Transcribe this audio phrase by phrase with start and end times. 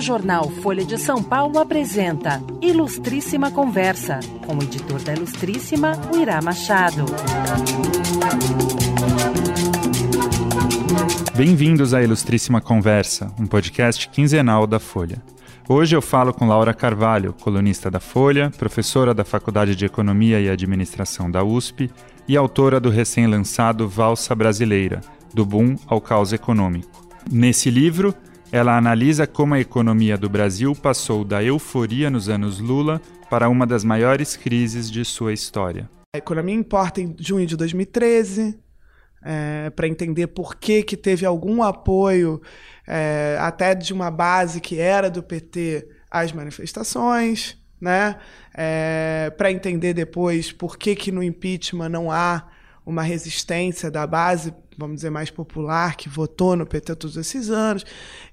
[0.00, 6.16] O jornal Folha de São Paulo apresenta Ilustríssima Conversa, com o editor da Ilustríssima, o
[6.16, 7.04] Irá Machado.
[11.36, 15.22] Bem-vindos à Ilustríssima Conversa, um podcast quinzenal da Folha.
[15.68, 20.48] Hoje eu falo com Laura Carvalho, colunista da Folha, professora da Faculdade de Economia e
[20.48, 21.90] Administração da USP
[22.26, 25.02] e autora do recém-lançado Valsa Brasileira,
[25.34, 27.06] do boom ao caos econômico.
[27.30, 28.14] Nesse livro,
[28.52, 33.64] ela analisa como a economia do Brasil passou da euforia nos anos Lula para uma
[33.66, 35.88] das maiores crises de sua história.
[36.14, 38.58] A economia importa em junho de 2013,
[39.22, 42.42] é, para entender por que, que teve algum apoio,
[42.86, 48.16] é, até de uma base que era do PT, às manifestações, né?
[48.52, 52.48] É, para entender depois por que, que no impeachment não há
[52.84, 57.84] uma resistência da base, vamos dizer, mais popular, que votou no PT todos esses anos.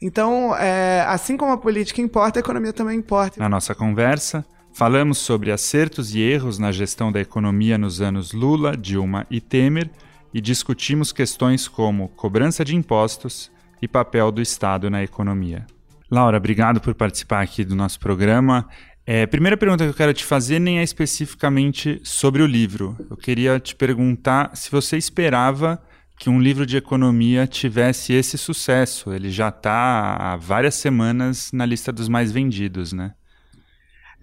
[0.01, 3.39] Então, é, assim como a política importa, a economia também importa.
[3.39, 8.75] Na nossa conversa, falamos sobre acertos e erros na gestão da economia nos anos Lula,
[8.75, 9.89] Dilma e Temer
[10.33, 15.65] e discutimos questões como cobrança de impostos e papel do Estado na economia.
[16.09, 18.67] Laura, obrigado por participar aqui do nosso programa.
[19.05, 22.95] É, primeira pergunta que eu quero te fazer nem é especificamente sobre o livro.
[23.09, 25.81] Eu queria te perguntar se você esperava
[26.17, 29.13] que um livro de economia tivesse esse sucesso.
[29.13, 33.13] Ele já está há várias semanas na lista dos mais vendidos, né?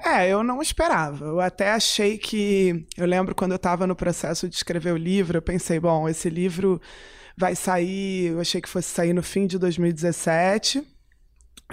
[0.04, 1.24] É, eu não esperava.
[1.24, 2.84] Eu até achei que.
[2.96, 6.28] Eu lembro quando eu estava no processo de escrever o livro, eu pensei, bom, esse
[6.28, 6.80] livro
[7.36, 8.32] vai sair.
[8.32, 10.82] Eu achei que fosse sair no fim de 2017.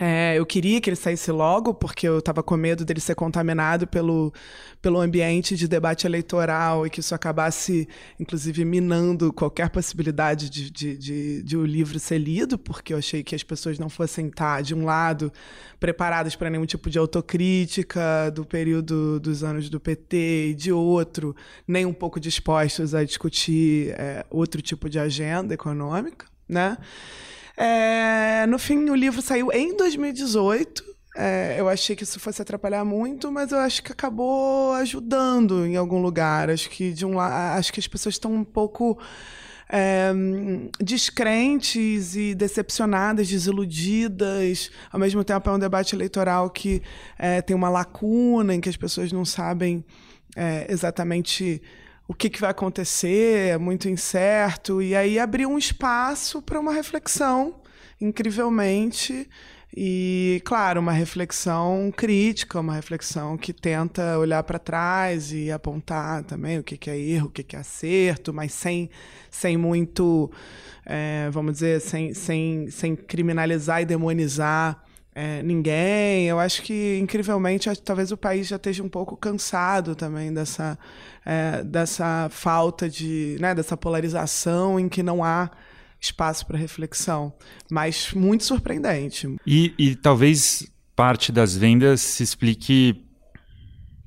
[0.04, 3.86] É, eu queria que ele saísse logo, porque eu estava com medo dele ser contaminado
[3.86, 4.34] pelo,
[4.82, 7.88] pelo ambiente de debate eleitoral e que isso acabasse,
[8.20, 13.22] inclusive, minando qualquer possibilidade de, de, de, de o livro ser lido, porque eu achei
[13.22, 15.32] que as pessoas não fossem estar, de um lado,
[15.80, 21.36] preparadas para nenhum tipo de autocrítica do período dos anos do PT, e de outro,
[21.68, 26.76] nem um pouco dispostos a discutir é, outro tipo de agenda econômica, né?
[27.58, 30.92] É, no fim, o livro saiu em 2018.
[31.16, 35.76] É, eu achei que isso fosse atrapalhar muito, mas eu acho que acabou ajudando em
[35.76, 36.50] algum lugar.
[36.50, 38.98] Acho que de um acho que as pessoas estão um pouco
[39.70, 40.12] é,
[40.80, 44.72] descrentes e decepcionadas, desiludidas.
[44.92, 46.82] Ao mesmo tempo, é um debate eleitoral que
[47.18, 49.84] é, tem uma lacuna em que as pessoas não sabem
[50.36, 51.62] é, exatamente
[52.12, 54.82] o que, que vai acontecer, é muito incerto.
[54.82, 57.56] E aí abriu um espaço para uma reflexão,
[58.02, 59.30] incrivelmente.
[59.74, 66.60] E, claro, uma reflexão crítica, uma reflexão que tenta olhar para trás e apontar também
[66.60, 68.90] o que, que é erro, o que, que é acerto, mas sem,
[69.30, 70.30] sem muito,
[70.86, 74.84] é, vamos dizer, sem, sem, sem criminalizar e demonizar
[75.14, 76.28] é, ninguém.
[76.28, 80.78] Eu acho que, incrivelmente, talvez o país já esteja um pouco cansado também dessa,
[81.26, 83.38] é, dessa falta de.
[83.40, 85.50] Né, dessa polarização em que não há
[86.00, 87.34] espaço para reflexão.
[87.70, 89.36] Mas muito surpreendente.
[89.46, 93.06] E, e talvez parte das vendas se explique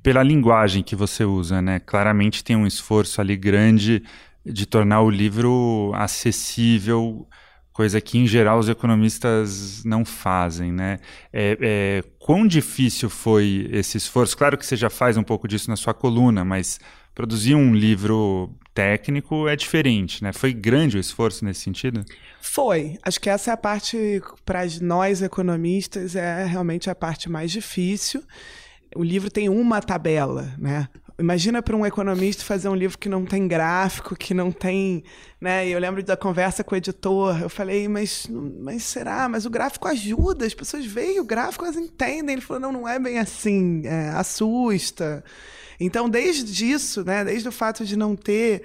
[0.01, 1.79] pela linguagem que você usa, né?
[1.79, 4.03] Claramente tem um esforço ali grande
[4.45, 7.27] de tornar o livro acessível
[7.75, 10.97] coisa que em geral os economistas não fazem, né?
[11.31, 14.37] É, é, quão difícil foi esse esforço?
[14.37, 16.79] Claro que você já faz um pouco disso na sua coluna, mas
[17.13, 20.31] produzir um livro técnico é diferente, né?
[20.31, 22.05] Foi grande o esforço nesse sentido?
[22.39, 22.97] Foi.
[23.03, 28.23] Acho que essa é a parte, para nós economistas, é realmente a parte mais difícil.
[28.95, 30.87] O livro tem uma tabela, né?
[31.17, 35.03] Imagina para um economista fazer um livro que não tem gráfico, que não tem.
[35.39, 35.67] Né?
[35.67, 37.41] E eu lembro da conversa com o editor.
[37.41, 39.29] Eu falei, mas, mas será?
[39.29, 42.33] Mas o gráfico ajuda, as pessoas veem o gráfico, elas entendem.
[42.33, 45.23] Ele falou, não, não é bem assim, é, assusta.
[45.79, 48.63] Então, desde isso, né, desde o fato de não ter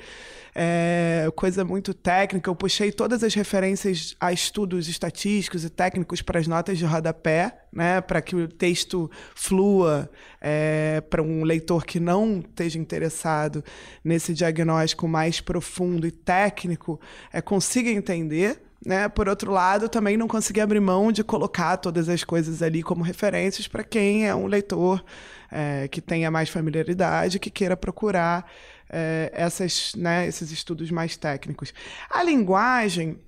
[0.55, 2.51] é, coisa muito técnica.
[2.51, 7.65] Eu puxei todas as referências a estudos estatísticos e técnicos para as notas de rodapé,
[7.73, 10.11] né, para que o texto flua
[10.41, 13.65] é, para um leitor que não esteja interessado
[14.05, 17.01] nesse diagnóstico mais profundo e técnico,
[17.33, 18.63] é, consiga entender.
[18.85, 19.09] Né?
[19.11, 23.03] Por outro lado, também não consegui abrir mão de colocar todas as coisas ali como
[23.03, 25.05] referências para quem é um leitor
[25.53, 28.51] é, que tenha mais familiaridade, que queira procurar
[28.91, 31.73] é, essas, né, esses estudos mais técnicos.
[32.11, 33.21] A linguagem,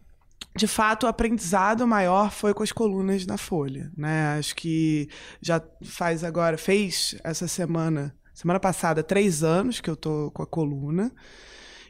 [0.57, 3.91] de fato, o aprendizado maior foi com as colunas na Folha.
[3.97, 4.37] Né?
[4.39, 5.09] Acho que
[5.41, 10.47] já faz agora, fez essa semana, semana passada, três anos que eu estou com a
[10.47, 11.13] coluna.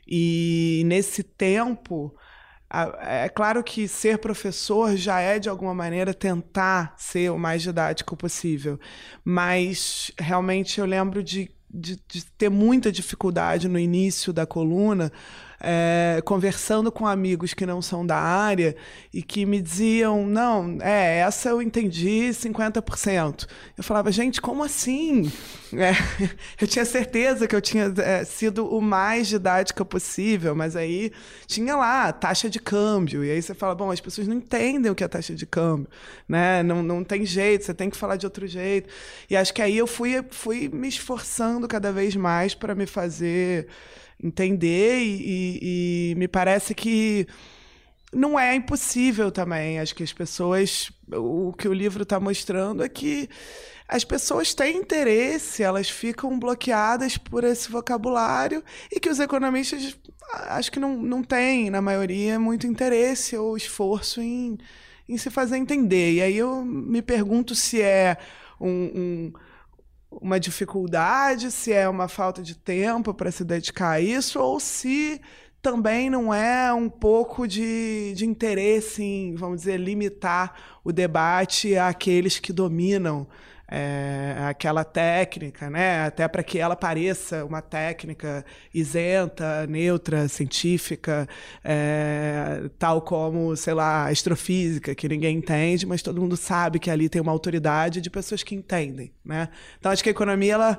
[0.07, 2.15] E nesse tempo
[3.01, 8.17] é claro que ser professor já é, de alguma maneira, tentar ser o mais didático
[8.17, 8.81] possível.
[9.23, 15.11] Mas realmente eu lembro de, de, de ter muita dificuldade no início da coluna
[15.63, 18.75] é, conversando com amigos que não são da área
[19.15, 23.47] e que me diziam: não, é, essa eu entendi 50%.
[23.79, 25.31] Eu falava, gente, como assim?
[25.73, 25.93] É,
[26.61, 31.13] eu tinha certeza que eu tinha é, sido o mais didática possível, mas aí
[31.47, 33.25] tinha lá taxa de câmbio.
[33.25, 35.89] E aí você fala: bom, as pessoas não entendem o que é taxa de câmbio,
[36.29, 36.63] né?
[36.65, 38.89] não, não tem jeito, você tem que falar de outro jeito.
[39.31, 43.69] E acho que aí eu fui, fui me esforçando cada vez mais para me fazer
[44.23, 47.27] entender e, e, e me parece que
[48.13, 49.79] não é impossível também.
[49.79, 50.91] Acho que as pessoas.
[51.11, 53.29] O que o livro está mostrando é que
[53.89, 59.99] as pessoas têm interesse, elas ficam bloqueadas por esse vocabulário e que os economistas
[60.49, 64.57] acho que não, não têm, na maioria, muito interesse ou esforço em,
[65.09, 66.15] em se fazer entender.
[66.15, 68.17] E aí eu me pergunto se é
[68.61, 69.33] um, um
[70.21, 75.21] uma dificuldade, se é uma falta de tempo para se dedicar a isso, ou se
[75.63, 82.39] também não é um pouco de, de interesse em, vamos dizer, limitar o debate àqueles
[82.39, 83.27] que dominam
[83.75, 86.05] é, aquela técnica, né?
[86.05, 91.27] até para que ela pareça uma técnica isenta, neutra, científica,
[91.65, 97.09] é, tal como, sei lá, astrofísica, que ninguém entende, mas todo mundo sabe que ali
[97.09, 99.11] tem uma autoridade de pessoas que entendem.
[99.25, 99.49] Né?
[99.79, 100.79] Então, acho que a economia ela,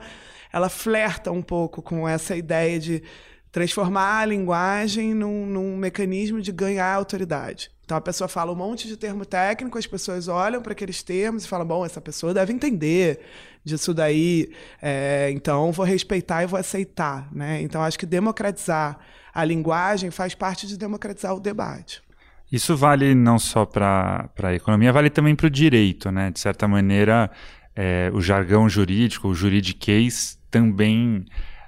[0.52, 3.02] ela flerta um pouco com essa ideia de
[3.52, 7.73] transformar a linguagem num, num mecanismo de ganhar autoridade.
[7.86, 11.44] Então a pessoa fala um monte de termo técnico, as pessoas olham para aqueles termos
[11.44, 13.20] e falam: bom, essa pessoa deve entender
[13.64, 14.52] disso daí,
[14.82, 17.28] é, então vou respeitar e vou aceitar.
[17.32, 17.62] Né?
[17.62, 19.00] Então acho que democratizar
[19.34, 22.02] a linguagem faz parte de democratizar o debate.
[22.52, 26.12] Isso vale não só para a economia, vale também para o direito.
[26.12, 26.30] Né?
[26.30, 27.32] De certa maneira,
[27.76, 31.26] é, o jargão jurídico, o juridiquês, também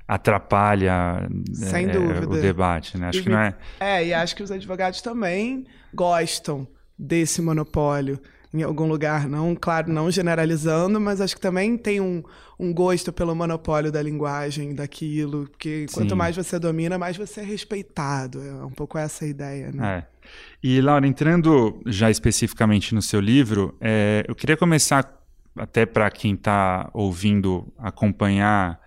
[0.07, 1.27] atrapalha
[1.63, 3.09] é, o debate, né?
[3.09, 3.55] Acho e, que não é.
[3.79, 5.65] É, e acho que os advogados também
[5.95, 8.19] gostam desse monopólio
[8.55, 12.23] em algum lugar, não, claro, não generalizando, mas acho que também tem um,
[12.57, 15.95] um gosto pelo monopólio da linguagem, daquilo, porque Sim.
[15.95, 18.41] quanto mais você domina, mais você é respeitado.
[18.41, 19.97] É um pouco essa a ideia, né?
[19.97, 20.29] É.
[20.63, 25.21] E, Laura, entrando já especificamente no seu livro, é, eu queria começar,
[25.57, 28.79] até para quem está ouvindo, acompanhar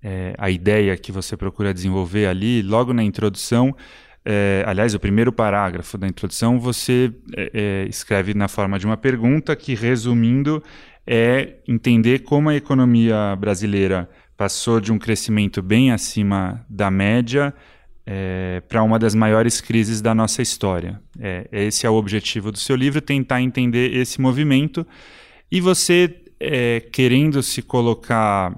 [0.00, 3.74] é, a ideia que você procura desenvolver ali, logo na introdução,
[4.24, 8.96] é, aliás, o primeiro parágrafo da introdução, você é, é, escreve na forma de uma
[8.96, 10.62] pergunta que, resumindo,
[11.06, 17.54] é entender como a economia brasileira passou de um crescimento bem acima da média
[18.06, 21.00] é, para uma das maiores crises da nossa história.
[21.18, 24.86] É, esse é o objetivo do seu livro, tentar entender esse movimento.
[25.50, 28.56] E você, é, querendo se colocar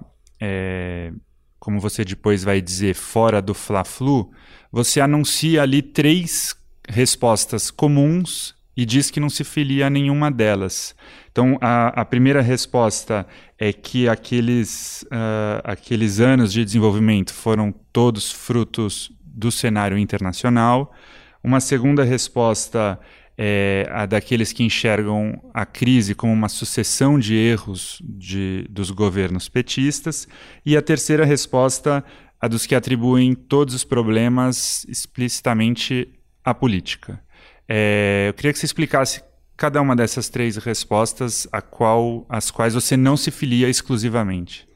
[1.61, 4.33] como você depois vai dizer, fora do Fla-Flu,
[4.70, 6.55] você anuncia ali três
[6.88, 10.94] respostas comuns e diz que não se filia a nenhuma delas.
[11.31, 13.26] Então, a, a primeira resposta
[13.58, 20.94] é que aqueles, uh, aqueles anos de desenvolvimento foram todos frutos do cenário internacional.
[21.43, 22.98] Uma segunda resposta
[23.36, 29.48] é a daqueles que enxergam a crise como uma sucessão de erros de, dos governos
[29.48, 30.29] petistas,
[30.65, 32.05] e a terceira resposta,
[32.41, 36.09] a dos que atribuem todos os problemas explicitamente
[36.44, 37.23] à política.
[37.69, 39.23] É, eu queria que você explicasse
[39.56, 44.67] cada uma dessas três respostas, a qual, as quais você não se filia exclusivamente.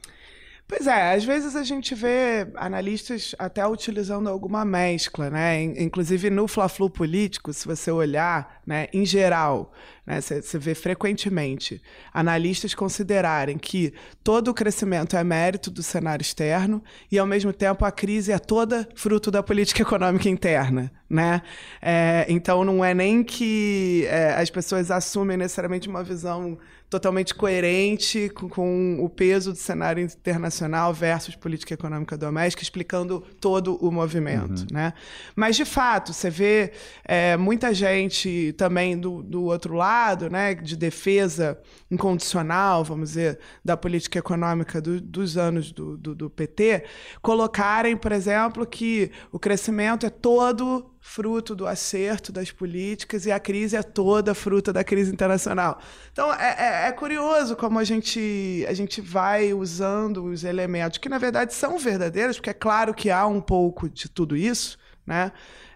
[0.67, 5.61] Pois é, às vezes a gente vê analistas até utilizando alguma mescla, né?
[5.61, 9.71] Inclusive no Fla-Flu político, se você olhar, né, em geral,
[10.07, 11.79] né, você vê frequentemente
[12.11, 13.93] analistas considerarem que
[14.23, 18.39] todo o crescimento é mérito do cenário externo e, ao mesmo tempo, a crise é
[18.39, 20.91] toda fruto da política econômica interna.
[21.07, 21.43] Né?
[21.79, 26.57] É, então, não é nem que é, as pessoas assumem necessariamente uma visão
[26.89, 33.75] totalmente coerente com, com, o peso do cenário internacional versus política econômica doméstica, explicando todo
[33.77, 34.61] o movimento.
[34.61, 34.67] Uhum.
[34.71, 34.93] Né?
[35.35, 36.71] Mas, de fato, você vê
[37.03, 43.75] é, muita gente também do, do outro lado, né, de defesa incondicional, vamos dizer, da
[43.75, 46.83] política econômica do, dos anos do, do, do PT,
[47.21, 53.39] colocarem, por exemplo, que o crescimento é todo fruto do acerto das políticas e a
[53.39, 55.79] crise é toda fruto da crise internacional.
[56.11, 61.09] Então é, é, é, curioso como a gente, a gente vai usando os elementos que
[61.09, 65.31] na verdade são verdadeiros, porque é claro que há um pouco de tudo isso, né?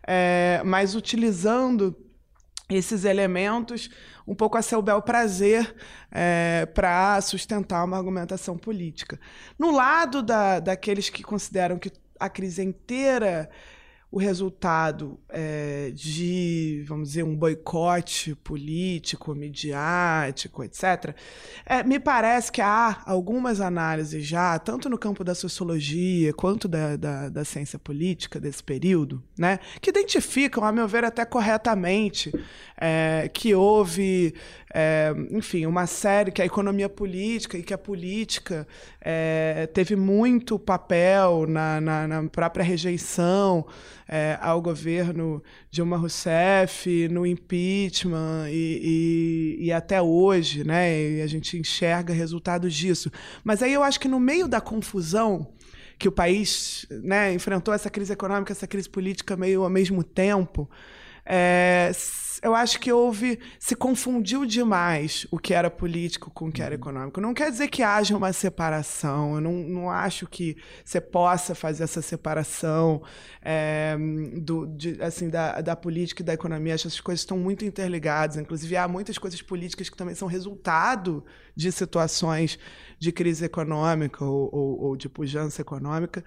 [0.06, 1.96] É, mas utilizando
[2.70, 3.90] esses elementos
[4.28, 5.76] um pouco a seu bel prazer
[6.12, 9.20] é, para sustentar uma argumentação política.
[9.58, 13.50] No lado da, daqueles que consideram que a crise inteira
[14.12, 21.16] o resultado é, de, vamos dizer, um boicote político, midiático, etc.,
[21.64, 26.96] é, me parece que há algumas análises já, tanto no campo da sociologia quanto da,
[26.96, 32.34] da, da ciência política desse período, né, que identificam, a meu ver, até corretamente,
[32.82, 34.34] é, que houve
[34.74, 38.68] é, enfim, uma série que a economia política e que a política
[39.74, 43.66] teve muito papel na, na, na própria rejeição
[44.12, 51.00] é, ao governo Dilma Rousseff, no impeachment e, e, e, até hoje, né?
[51.00, 53.12] E a gente enxerga resultados disso.
[53.44, 55.54] Mas aí eu acho que no meio da confusão
[56.00, 60.68] que o país né, enfrentou essa crise econômica, essa crise política meio ao mesmo tempo,
[61.26, 61.92] é,
[62.42, 63.40] eu acho que houve.
[63.60, 66.82] se confundiu demais o que era político com o que era uhum.
[66.82, 67.22] econômico.
[67.22, 69.36] Não quer dizer que haja uma separação.
[69.36, 73.02] Eu não, não acho que você possa fazer essa separação
[73.42, 73.98] é,
[74.42, 76.76] do, de, assim, da, da política e da economia.
[76.76, 78.38] Acho que essas coisas estão muito interligadas.
[78.38, 81.24] Inclusive, há muitas coisas políticas que também são resultado
[81.56, 82.58] de situações
[82.98, 86.24] de crise econômica ou, ou, ou de pujança econômica.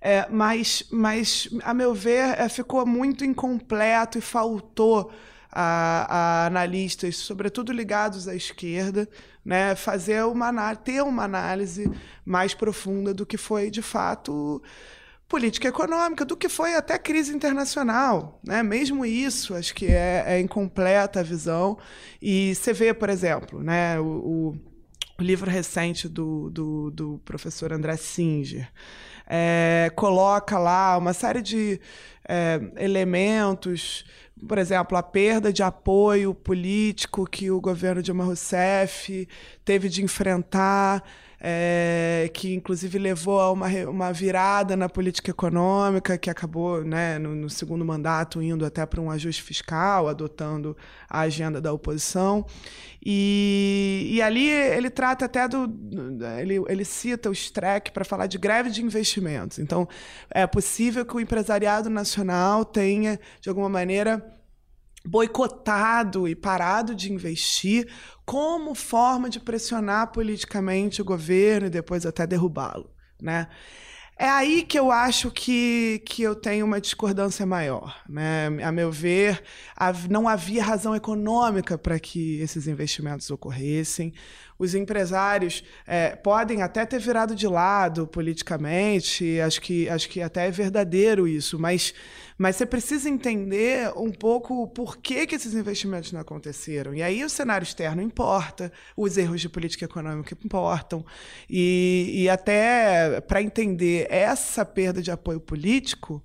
[0.00, 5.10] É, mas, mas, a meu ver, é, ficou muito incompleto e faltou
[5.58, 6.06] a,
[6.44, 9.08] a, analistas, sobretudo ligados à esquerda,
[9.42, 11.90] né, fazer uma ter uma análise
[12.26, 14.62] mais profunda do que foi de fato
[15.26, 18.62] política econômica, do que foi até crise internacional, né?
[18.62, 21.78] Mesmo isso, acho que é, é incompleta a visão.
[22.20, 24.54] E você vê, por exemplo, né, o,
[25.18, 28.70] o, livro recente do, do, do professor André Singer
[29.26, 31.80] é, coloca lá uma série de
[32.28, 34.04] é, elementos
[34.46, 39.26] por exemplo, a perda de apoio político que o governo Dilma Rousseff
[39.64, 41.02] teve de enfrentar,
[41.48, 47.36] é, que inclusive levou a uma, uma virada na política econômica, que acabou né, no,
[47.36, 50.76] no segundo mandato indo até para um ajuste fiscal, adotando
[51.08, 52.44] a agenda da oposição.
[53.00, 55.72] E, e ali ele trata até do.
[56.40, 59.60] Ele, ele cita o Streck para falar de greve de investimentos.
[59.60, 59.88] Então,
[60.28, 64.35] é possível que o empresariado nacional tenha, de alguma maneira,
[65.06, 67.88] boicotado e parado de investir
[68.24, 72.90] como forma de pressionar politicamente o governo e depois até derrubá-lo.
[73.20, 73.48] Né?
[74.18, 78.02] É aí que eu acho que, que eu tenho uma discordância maior.
[78.08, 78.46] Né?
[78.64, 79.42] A meu ver,
[80.08, 84.14] não havia razão econômica para que esses investimentos ocorressem.
[84.58, 90.46] Os empresários é, podem até ter virado de lado politicamente, acho que, acho que até
[90.46, 91.92] é verdadeiro isso, mas,
[92.38, 96.94] mas você precisa entender um pouco por que, que esses investimentos não aconteceram.
[96.94, 101.04] E aí o cenário externo importa, os erros de política econômica importam,
[101.48, 106.24] e, e até para entender essa perda de apoio político,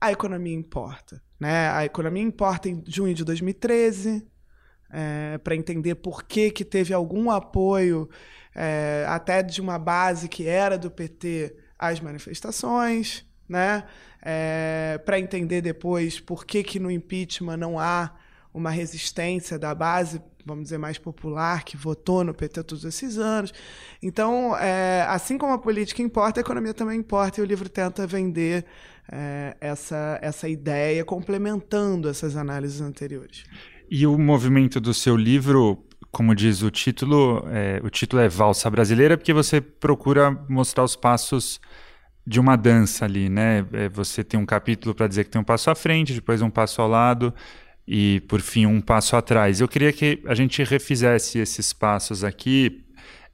[0.00, 1.22] a economia importa.
[1.38, 1.70] Né?
[1.70, 4.26] A economia importa em junho de 2013,
[4.90, 8.08] é, para entender por que, que teve algum apoio,
[8.54, 13.84] é, até de uma base que era do PT, às manifestações, né?
[14.22, 18.12] É, para entender depois por que, que no impeachment não há
[18.52, 23.52] uma resistência da base, vamos dizer, mais popular, que votou no PT todos esses anos.
[24.02, 28.06] Então, é, assim como a política importa, a economia também importa, e o livro tenta
[28.06, 28.64] vender
[29.12, 33.44] é, essa, essa ideia, complementando essas análises anteriores.
[33.90, 38.68] E o movimento do seu livro, como diz o título, é, o título é Valsa
[38.68, 41.60] Brasileira, porque você procura mostrar os passos
[42.26, 43.64] de uma dança ali, né?
[43.72, 46.50] É, você tem um capítulo para dizer que tem um passo à frente, depois um
[46.50, 47.32] passo ao lado
[47.86, 49.60] e, por fim, um passo atrás.
[49.60, 52.84] Eu queria que a gente refizesse esses passos aqui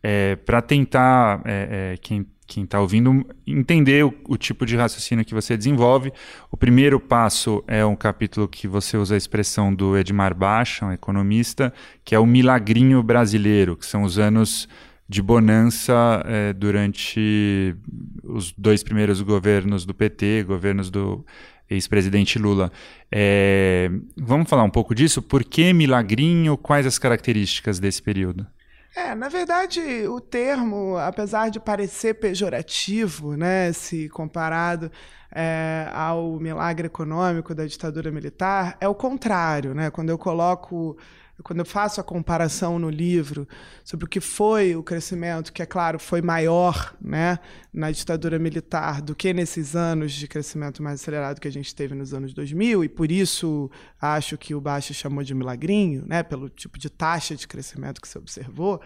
[0.02, 5.24] é, para tentar, é, é, quem quem está ouvindo entender o, o, tipo de raciocínio
[5.24, 6.12] que você desenvolve.
[6.50, 10.92] O primeiro passo é um capítulo que você usa a expressão do Edmar Baixa, um
[10.92, 11.72] economista,
[12.04, 14.68] que é o milagrinho brasileiro, que são os anos
[15.08, 17.76] de bonança é, durante
[18.24, 21.24] os dois primeiros governos do PT, governos do
[21.68, 22.70] ex-presidente Lula.
[23.10, 25.20] É, vamos falar um pouco disso?
[25.22, 26.56] Por que milagrinho?
[26.56, 28.46] Quais as características desse período?
[28.94, 34.92] É, na verdade, o termo, apesar de parecer pejorativo, né, se comparado
[35.34, 39.90] é, ao milagre econômico da ditadura militar é o contrário, né?
[39.90, 40.96] Quando eu coloco
[41.42, 43.48] quando eu faço a comparação no livro
[43.84, 47.38] sobre o que foi o crescimento, que é claro foi maior né,
[47.72, 51.94] na ditadura militar do que nesses anos de crescimento mais acelerado que a gente teve
[51.94, 53.70] nos anos 2000, e por isso
[54.00, 58.08] acho que o Baixa chamou de milagrinho, né, pelo tipo de taxa de crescimento que
[58.08, 58.80] se observou.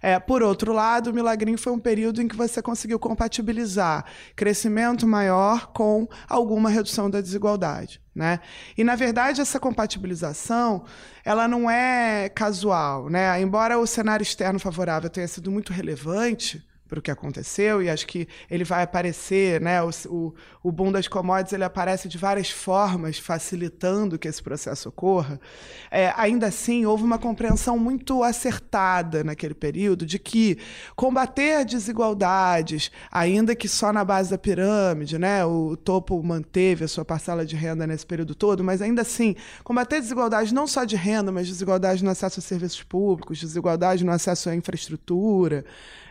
[0.00, 4.04] É, por outro lado, o milagrinho foi um período em que você conseguiu compatibilizar
[4.36, 5.85] crescimento maior com
[6.28, 8.00] alguma redução da desigualdade.
[8.14, 8.40] Né?
[8.76, 10.84] E, na verdade, essa compatibilização
[11.24, 13.10] ela não é casual.
[13.10, 13.40] Né?
[13.40, 18.06] Embora o cenário externo favorável tenha sido muito relevante, para o que aconteceu e acho
[18.06, 19.82] que ele vai aparecer, né?
[19.82, 24.88] O, o, o boom das commodities ele aparece de várias formas, facilitando que esse processo
[24.88, 25.40] ocorra.
[25.90, 30.58] É, ainda assim, houve uma compreensão muito acertada naquele período de que
[30.94, 35.44] combater desigualdades, ainda que só na base da pirâmide, né?
[35.44, 40.00] O topo manteve a sua parcela de renda nesse período todo, mas ainda assim, combater
[40.00, 44.48] desigualdades não só de renda, mas desigualdade no acesso a serviços públicos, desigualdade no acesso
[44.48, 45.64] à infraestrutura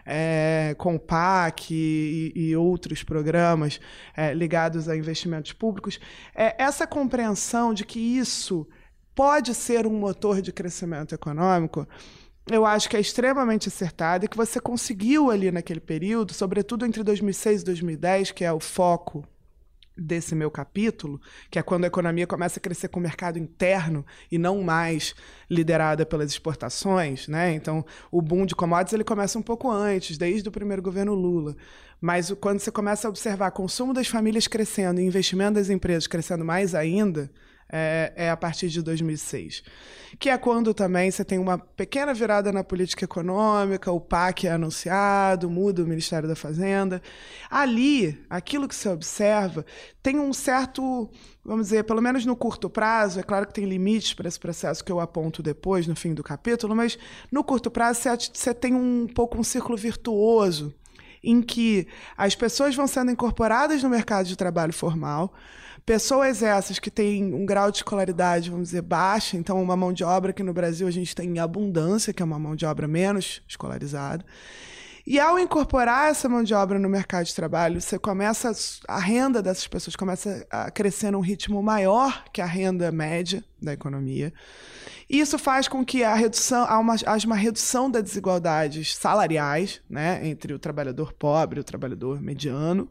[0.05, 3.79] é, com o PAC e, e outros programas
[4.15, 5.99] é, ligados a investimentos públicos,
[6.35, 8.67] é, essa compreensão de que isso
[9.13, 11.87] pode ser um motor de crescimento econômico
[12.51, 17.03] eu acho que é extremamente acertada e que você conseguiu ali naquele período, sobretudo entre
[17.03, 19.27] 2006 e 2010, que é o foco
[19.97, 24.05] desse meu capítulo, que é quando a economia começa a crescer com o mercado interno
[24.31, 25.15] e não mais
[25.49, 27.53] liderada pelas exportações, né?
[27.53, 31.55] Então, o boom de commodities ele começa um pouco antes, desde o primeiro governo Lula.
[32.01, 36.43] Mas quando você começa a observar consumo das famílias crescendo e investimento das empresas crescendo
[36.43, 37.31] mais ainda,
[37.77, 39.61] é, é, a partir de 2006.
[40.17, 44.51] Que é quando também você tem uma pequena virada na política econômica, o PAC é
[44.51, 47.01] anunciado, muda o Ministério da Fazenda.
[47.49, 49.65] Ali, aquilo que você observa
[50.01, 51.09] tem um certo,
[51.43, 54.81] vamos dizer, pelo menos no curto prazo, é claro que tem limites para esse processo
[54.81, 56.97] que eu aponto depois, no fim do capítulo, mas
[57.29, 60.73] no curto prazo você, você tem um pouco um círculo virtuoso
[61.21, 65.33] em que as pessoas vão sendo incorporadas no mercado de trabalho formal,
[65.85, 70.03] Pessoas essas que têm um grau de escolaridade, vamos dizer, baixo, então uma mão de
[70.03, 72.87] obra que no Brasil a gente tem em abundância, que é uma mão de obra
[72.87, 74.25] menos escolarizada.
[75.05, 78.51] E ao incorporar essa mão de obra no mercado de trabalho, você começa
[78.87, 83.71] a renda dessas pessoas começa a crescer num ritmo maior que a renda média da
[83.71, 84.33] economia.
[85.07, 86.65] Isso faz com que a redução,
[87.05, 92.89] haja uma redução das desigualdades salariais né, entre o trabalhador pobre e o trabalhador mediano.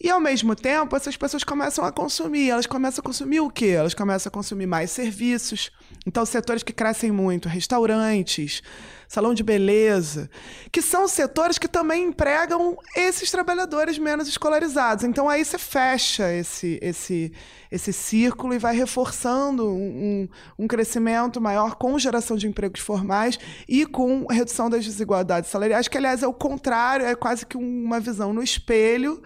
[0.00, 2.50] E ao mesmo tempo, essas pessoas começam a consumir.
[2.50, 3.66] Elas começam a consumir o quê?
[3.66, 5.72] Elas começam a consumir mais serviços.
[6.06, 8.62] Então, setores que crescem muito, restaurantes,
[9.08, 10.30] salão de beleza,
[10.70, 15.02] que são setores que também empregam esses trabalhadores menos escolarizados.
[15.02, 17.32] Então, aí você fecha esse, esse,
[17.68, 23.36] esse círculo e vai reforçando um, um crescimento maior com geração de empregos formais
[23.68, 27.98] e com redução das desigualdades salariais, que, aliás, é o contrário, é quase que uma
[27.98, 29.20] visão no espelho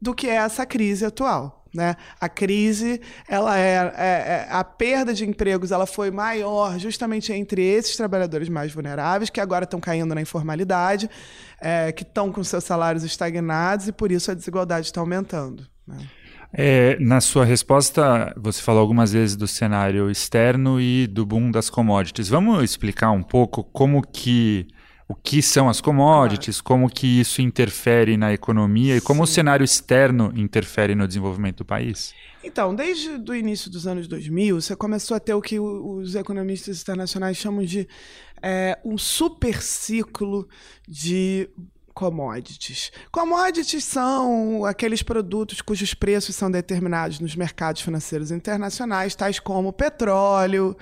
[0.00, 1.58] do que é essa crise atual.
[1.74, 1.96] Né?
[2.18, 7.62] A crise, ela é, é, é, a perda de empregos, ela foi maior justamente entre
[7.62, 11.10] esses trabalhadores mais vulneráveis que agora estão caindo na informalidade,
[11.60, 15.66] é, que estão com seus salários estagnados e por isso a desigualdade está aumentando.
[15.86, 15.98] Né?
[16.52, 21.68] É, na sua resposta, você falou algumas vezes do cenário externo e do boom das
[21.68, 22.30] commodities.
[22.30, 24.66] Vamos explicar um pouco como que
[25.08, 29.32] o que são as commodities, como que isso interfere na economia e como Sim.
[29.32, 32.14] o cenário externo interfere no desenvolvimento do país?
[32.44, 36.82] Então, desde o início dos anos 2000, você começou a ter o que os economistas
[36.82, 37.88] internacionais chamam de
[38.42, 40.46] é, um super ciclo
[40.86, 41.48] de
[41.94, 42.92] commodities.
[43.10, 50.76] Commodities são aqueles produtos cujos preços são determinados nos mercados financeiros internacionais, tais como petróleo,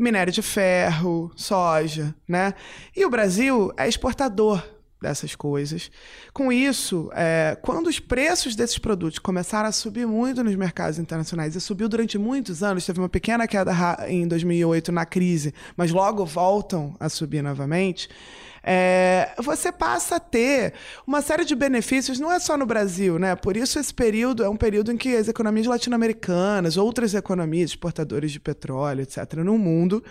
[0.00, 2.54] minério de ferro, soja, né?
[2.96, 4.62] E o Brasil é exportador
[5.00, 5.90] dessas coisas.
[6.32, 11.56] Com isso, é, quando os preços desses produtos começaram a subir muito nos mercados internacionais,
[11.56, 13.72] e subiu durante muitos anos, teve uma pequena queda
[14.08, 18.08] em 2008 na crise, mas logo voltam a subir novamente
[18.62, 20.74] é, você passa a ter
[21.06, 23.34] uma série de benefícios, não é só no Brasil, né?
[23.34, 28.32] Por isso esse período é um período em que as economias latino-americanas, outras economias, exportadores
[28.32, 30.04] de petróleo, etc., no mundo,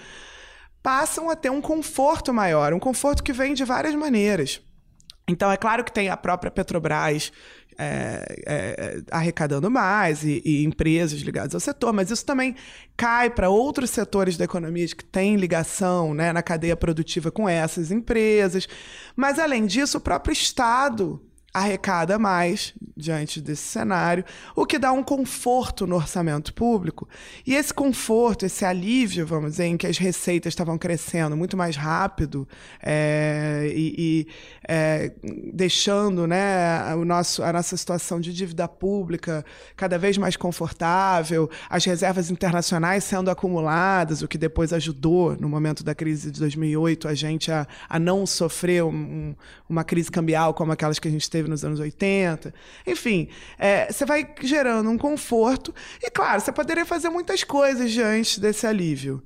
[0.82, 4.62] passam a ter um conforto maior, um conforto que vem de várias maneiras.
[5.28, 7.32] Então, é claro que tem a própria Petrobras
[7.82, 12.54] é, é, arrecadando mais e, e, empresas ligadas ao setor, mas isso também
[12.98, 17.90] cai para outros setores da economia que têm ligação né, na cadeia produtiva com essas
[17.90, 18.68] empresas.
[19.16, 21.22] Mas, além disso, o próprio Estado
[21.54, 24.24] arrecada mais diante desse cenário,
[24.56, 27.08] o que dá um conforto no orçamento público.
[27.46, 31.76] E esse conforto, esse alívio, vamos dizer, em que as receitas estavam crescendo muito mais
[31.76, 32.48] rápido
[32.82, 34.28] é, e, e
[34.72, 35.12] é,
[35.52, 39.44] deixando né, o nosso, a nossa situação de dívida pública
[39.76, 45.84] cada vez mais confortável, as reservas internacionais sendo acumuladas, o que depois ajudou, no momento
[45.84, 49.34] da crise de 2008, a gente a, a não sofrer um,
[49.68, 52.54] uma crise cambial como aquelas que a gente teve nos anos 80.
[52.86, 53.28] Enfim,
[53.58, 58.68] é, você vai gerando um conforto e, claro, você poderia fazer muitas coisas diante desse
[58.68, 59.24] alívio.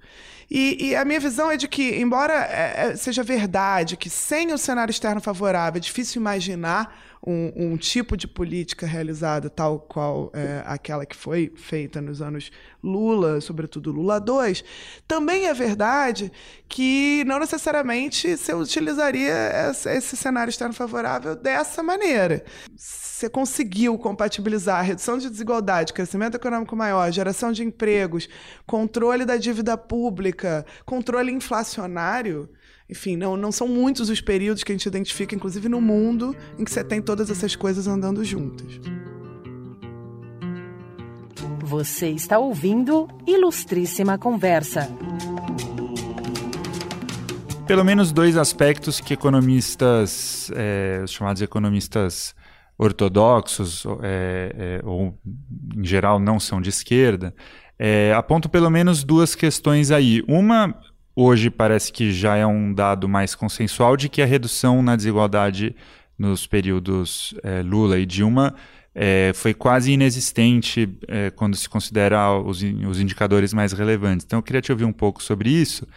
[0.56, 4.54] E, e, a minha visão é de que, embora é, é seja verdade que sem
[4.54, 10.30] o cenário externo favorável é difícil imaginar um, um tipo de política realizada tal qual
[10.34, 12.52] é, aquela que foi feita nos anos
[12.84, 14.64] Lula, sobretudo Lula 2,
[15.08, 16.32] também é verdade
[16.68, 19.34] que não necessariamente você utilizaria
[19.72, 22.44] esse cenário externo favorável dessa maneira.
[22.76, 28.28] Você conseguiu compatibilizar a redução de desigualdade, crescimento econômico maior, geração de empregos,
[28.66, 30.43] controle da dívida pública,
[30.86, 32.50] controle inflacionário
[32.90, 36.64] enfim, não, não são muitos os períodos que a gente identifica, inclusive no mundo, em
[36.64, 38.80] que você tem todas essas coisas andando juntas.
[41.64, 44.88] Você está ouvindo Ilustríssima Conversa.
[47.66, 52.36] Pelo menos dois aspectos que economistas, é, os chamados economistas
[52.78, 55.18] ortodoxos, é, é, ou
[55.76, 57.34] em geral não são de esquerda,
[57.78, 60.24] é, apontam pelo menos duas questões aí.
[60.28, 60.76] Uma
[61.16, 65.76] hoje parece que já é um dado mais consensual de que a redução na desigualdade
[66.18, 68.56] nos períodos é, Lula e Dilma
[68.96, 74.26] é, foi quase inexistente é, quando se considera os, os, indicadores mais relevantes.
[74.26, 75.88] Então, eu queria te ouvir um pouco sobre isso.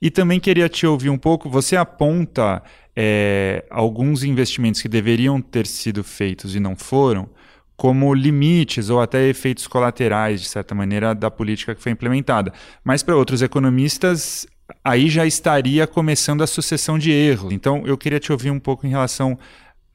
[0.00, 1.50] E também queria te ouvir um pouco.
[1.50, 2.62] Você aponta
[2.94, 7.28] é, alguns investimentos que deveriam ter sido feitos e não foram,
[7.76, 12.52] como limites ou até efeitos colaterais, de certa maneira, da política que foi implementada.
[12.82, 14.46] Mas para outros economistas,
[14.82, 17.52] aí já estaria começando a sucessão de erros.
[17.52, 19.38] Então, eu queria te ouvir um pouco em relação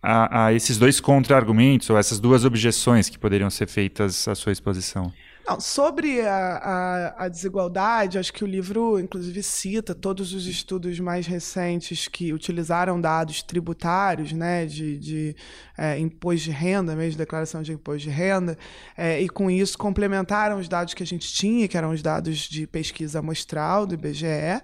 [0.02, 4.52] a, a esses dois contra-argumentos ou essas duas objeções que poderiam ser feitas à sua
[4.52, 5.12] exposição.
[5.48, 11.00] Não, sobre a, a, a, desigualdade, acho que o livro, inclusive, cita todos os estudos
[11.00, 15.36] mais recentes que utilizaram dados tributários, né, de, de
[15.78, 18.58] é, imposto de renda, mesmo declaração de imposto de renda,
[18.96, 22.38] é, e com isso complementaram os dados que a gente tinha, que eram os dados
[22.38, 24.62] de pesquisa amostral do IBGE.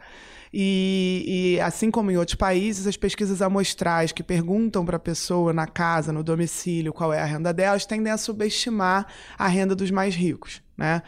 [0.53, 5.51] E, e, assim como em outros países, as pesquisas amostrais que perguntam para a pessoa
[5.53, 9.07] na casa, no domicílio, qual é a renda delas, tendem a subestimar
[9.37, 10.61] a renda dos mais ricos.
[10.77, 11.01] Né?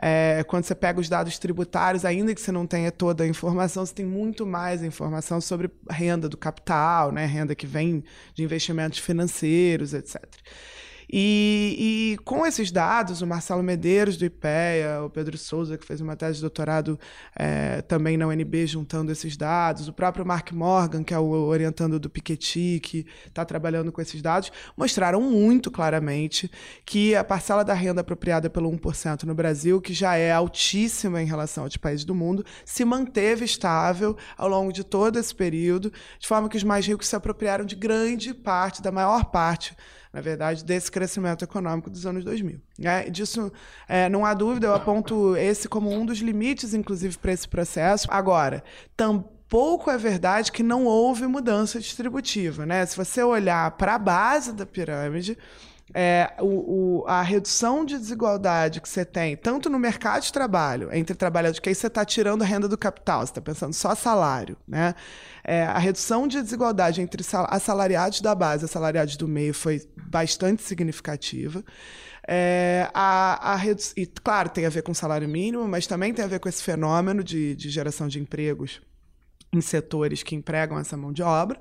[0.00, 3.84] É, quando você pega os dados tributários, ainda que você não tenha toda a informação,
[3.86, 7.24] você tem muito mais informação sobre renda do capital, né?
[7.24, 8.02] renda que vem
[8.34, 10.22] de investimentos financeiros, etc.
[11.14, 16.00] E, e, com esses dados, o Marcelo Medeiros, do IPEA, o Pedro Souza, que fez
[16.00, 16.98] uma tese de doutorado
[17.36, 22.00] é, também na UNB, juntando esses dados, o próprio Mark Morgan, que é o orientando
[22.00, 26.50] do Piketty, que está trabalhando com esses dados, mostraram muito claramente
[26.86, 31.26] que a parcela da renda apropriada pelo 1% no Brasil, que já é altíssima em
[31.26, 36.26] relação aos países do mundo, se manteve estável ao longo de todo esse período, de
[36.26, 39.76] forma que os mais ricos se apropriaram de grande parte, da maior parte
[40.12, 42.60] na verdade, desse crescimento econômico dos anos 2000.
[42.80, 43.50] É, disso
[43.88, 48.06] é, não há dúvida, eu aponto esse como um dos limites, inclusive, para esse processo.
[48.10, 48.62] Agora,
[48.94, 52.66] tampouco é verdade que não houve mudança distributiva.
[52.66, 52.84] Né?
[52.84, 55.38] Se você olhar para a base da pirâmide,
[55.94, 60.92] é, o, o, a redução de desigualdade que você tem, tanto no mercado de trabalho,
[60.92, 64.56] entre trabalhadores, que aí você está tirando renda do capital, você está pensando só salário,
[64.66, 64.94] né?
[65.44, 70.62] É, a redução de desigualdade entre assalariados da base e assalariados do meio foi bastante
[70.62, 71.64] significativa.
[72.26, 73.60] É, a, a
[73.96, 76.62] e, claro, tem a ver com salário mínimo, mas também tem a ver com esse
[76.62, 78.80] fenômeno de, de geração de empregos
[79.52, 81.60] em setores que empregam essa mão de obra.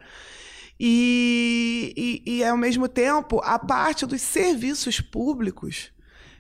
[0.84, 1.94] E,
[2.26, 5.92] e, e, ao mesmo tempo, a parte dos serviços públicos,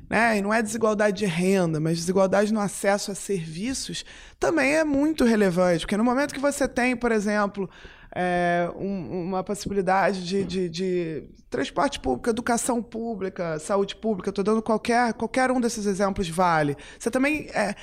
[0.09, 0.39] né?
[0.39, 4.03] e não é desigualdade de renda, mas desigualdade no acesso a serviços,
[4.39, 5.81] também é muito relevante.
[5.81, 7.69] Porque no momento que você tem, por exemplo,
[8.15, 14.63] é, um, uma possibilidade de, de, de, transporte público, educação pública, saúde pública, estou dando
[14.63, 16.75] qualquer, qualquer um desses exemplos vale.
[16.97, 17.75] Você também é,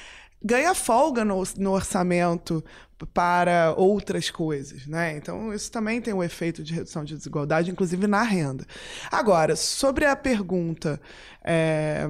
[0.42, 2.64] ganha folga no, no orçamento
[3.12, 5.16] para outras coisas, né?
[5.16, 8.66] Então isso também tem um efeito de redução de desigualdade, inclusive na renda.
[9.10, 11.00] Agora, sobre a pergunta
[11.44, 12.08] é,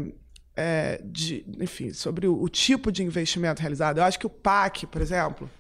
[0.57, 4.87] é, de, enfim, sobre o, o, tipo de investimento realizado, eu acho que o PAC,
[4.87, 5.51] por exemplo,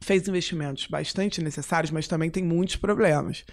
[0.00, 3.44] fez investimentos bastante necessários, mas também tem muitos problemas.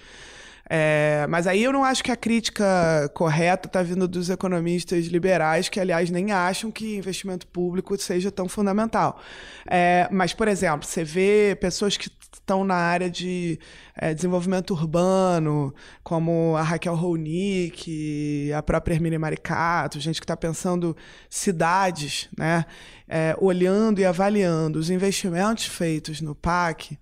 [0.67, 5.69] É, mas aí eu não acho que a crítica correta está vindo dos economistas liberais,
[5.69, 9.21] que, aliás, nem acham que investimento público seja tão fundamental.
[9.69, 13.60] É, mas, por exemplo, você vê pessoas que estão na área de
[13.95, 15.73] é, desenvolvimento urbano,
[16.04, 20.95] como a Raquel Ronick, a própria Hermínia Maricato, gente que está pensando
[21.30, 22.65] cidades, né?
[23.08, 26.97] É, olhando e avaliando os investimentos feitos no PAC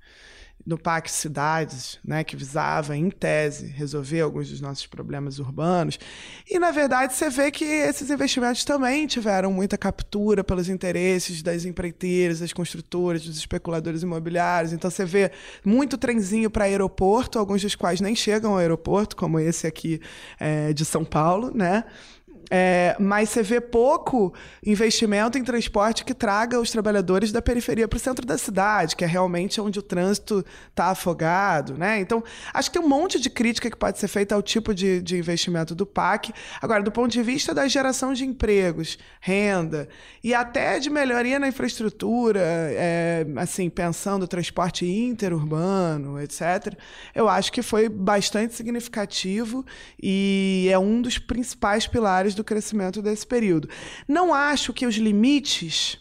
[0.66, 6.00] no PAC Cidades, né, que visava, em tese, resolver alguns dos nossos problemas urbanos.
[6.50, 11.66] E, na verdade, você vê que esses investimentos também tiveram muita captura pelos interesses das
[11.66, 14.72] empreiteiras, das construtoras, dos especuladores imobiliários.
[14.72, 15.32] Então, você vê
[15.66, 20.00] muito trenzinho para aeroporto, alguns dos quais nem chegam ao aeroporto, como esse aqui
[20.40, 21.84] é, de São Paulo, né?
[22.50, 24.34] É, mas você vê pouco
[24.66, 29.04] investimento em transporte que traga os trabalhadores da periferia para o centro da cidade, que
[29.04, 31.78] é realmente onde o trânsito está afogado.
[31.78, 32.00] Né?
[32.00, 35.02] Então, acho que tem um monte de crítica que pode ser feita ao tipo de,
[35.02, 36.34] de investimento do PAC.
[36.62, 39.88] Agora, do ponto de vista da geração de empregos, renda
[40.24, 46.78] e até de melhoria na infraestrutura, é, assim, pensando transporte interurbano, etc.,
[47.16, 49.66] eu acho que foi bastante significativo
[50.02, 53.70] e é um dos principais pilares do crescimento desse período.
[54.08, 55.98] Não acho que os limites.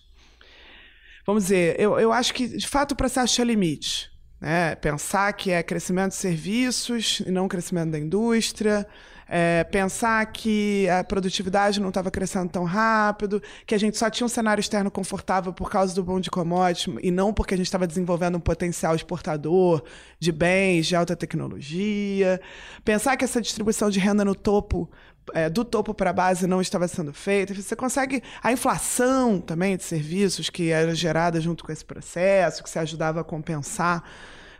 [1.26, 4.10] Vamos dizer, eu, eu acho que, de fato, o processo tinha limite.
[4.40, 4.74] Né?
[4.74, 8.86] Pensar que é crescimento de serviços e não crescimento da indústria.
[9.34, 14.26] É, pensar que a produtividade não estava crescendo tão rápido, que a gente só tinha
[14.26, 17.64] um cenário externo confortável por causa do boom de commodities e não porque a gente
[17.64, 19.82] estava desenvolvendo um potencial exportador
[20.18, 22.42] de bens de alta tecnologia.
[22.84, 24.90] Pensar que essa distribuição de renda no topo
[25.32, 27.54] é, do topo para a base não estava sendo feita.
[27.54, 32.70] Você consegue a inflação também de serviços que era gerada junto com esse processo, que
[32.70, 34.02] se ajudava a compensar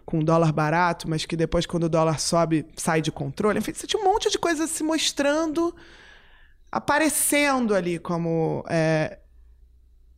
[0.04, 3.58] com o dólar barato, mas que depois, quando o dólar sobe, sai de controle.
[3.58, 5.74] Enfim, você tinha um monte de coisa se mostrando,
[6.70, 9.18] aparecendo ali como é,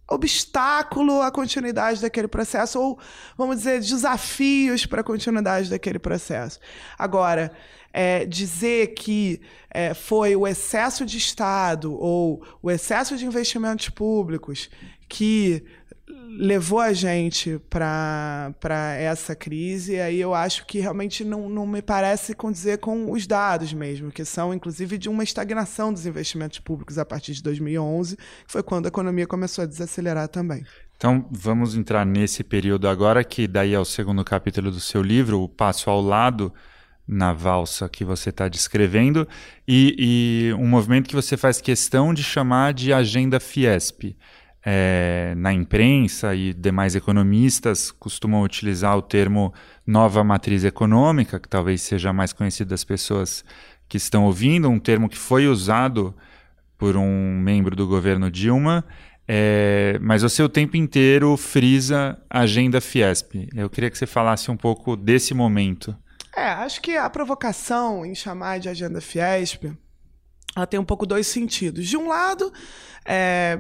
[0.08, 2.98] obstáculo à continuidade daquele processo, ou,
[3.36, 6.60] vamos dizer, desafios para a continuidade daquele processo.
[6.98, 7.52] Agora,
[7.92, 9.40] é, dizer que
[9.70, 14.68] é, foi o excesso de Estado ou o excesso de investimentos públicos
[15.08, 15.64] que
[16.06, 18.54] levou a gente para
[18.98, 23.72] essa crise, aí eu acho que realmente não, não me parece condizer com os dados
[23.72, 28.22] mesmo, que são inclusive de uma estagnação dos investimentos públicos a partir de 2011, que
[28.46, 30.64] foi quando a economia começou a desacelerar também.
[30.96, 35.40] Então, vamos entrar nesse período agora, que daí é o segundo capítulo do seu livro,
[35.40, 36.52] O Passo ao Lado,
[37.06, 39.28] na valsa que você está descrevendo
[39.68, 44.16] e, e, um movimento que você faz questão de chamar de agenda Fiesp.
[44.66, 49.52] É, na imprensa e demais economistas costumam utilizar o termo
[49.86, 53.44] nova matriz econômica, que talvez seja mais conhecido das pessoas
[53.86, 56.14] que estão ouvindo, um termo que foi usado
[56.78, 58.84] por um membro do governo Dilma,
[59.26, 63.48] é, mas você o tempo inteiro frisa a agenda Fiesp.
[63.54, 65.96] Eu queria que você falasse um pouco desse momento.
[66.36, 69.72] É, acho que a provocação em chamar de agenda Fiesp
[70.56, 71.88] ela tem um pouco dois sentidos.
[71.88, 72.52] De um lado,
[73.06, 73.58] é,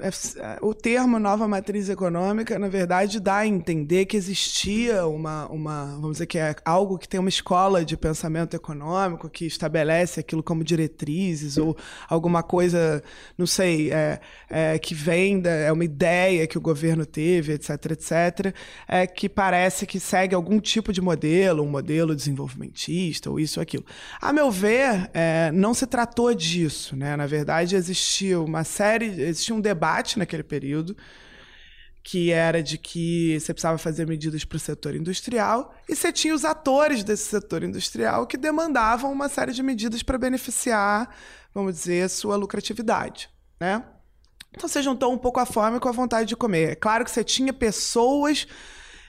[0.00, 5.86] é, o termo nova matriz econômica, na verdade, dá a entender que existia uma, uma,
[5.96, 10.42] vamos dizer que é algo que tem uma escola de pensamento econômico que estabelece aquilo
[10.42, 11.76] como diretrizes ou
[12.08, 13.02] alguma coisa,
[13.38, 17.70] não sei, é, é que vem da, é uma ideia que o governo teve, etc,
[17.92, 18.54] etc,
[18.86, 23.62] é, que parece que segue algum tipo de modelo, um modelo desenvolvimentista ou isso ou
[23.62, 23.84] aquilo.
[24.20, 27.16] A meu ver, é, não se tratou disso, né?
[27.16, 30.96] Na verdade, existiu uma uma série, existia um debate naquele período
[32.02, 36.34] que era de que você precisava fazer medidas para o setor industrial e você tinha
[36.34, 41.14] os atores desse setor industrial que demandavam uma série de medidas para beneficiar,
[41.54, 43.28] vamos dizer, sua lucratividade,
[43.60, 43.84] né?
[44.56, 46.72] Então você juntou um pouco a fome com a vontade de comer.
[46.72, 48.46] É claro que você tinha pessoas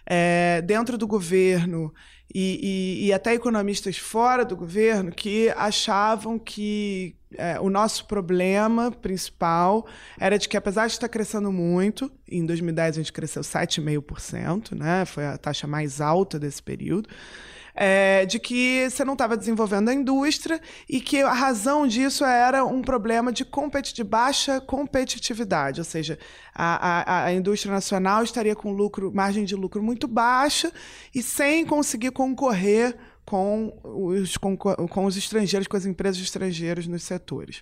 [0.06, 1.94] é, dentro do governo
[2.34, 8.92] e, e, e, até economistas fora do governo que achavam que é, o nosso problema
[8.92, 9.88] principal
[10.20, 15.06] era de que, apesar de estar crescendo muito, em 2010 a gente cresceu 7,5%, né?
[15.06, 17.10] foi a taxa mais alta desse período
[17.82, 22.66] é, de que você não estava desenvolvendo a indústria e que a razão disso era
[22.66, 26.20] um problema de, competi de baixa competitividade, ou seja,
[26.54, 30.74] a, a, a indústria nacional estaria com lucro, margem de lucro muito baixa
[31.16, 32.98] e sem conseguir concorrer
[33.30, 37.62] com os, com, com os estrangeiros, com as empresas estrangeiras nos setores.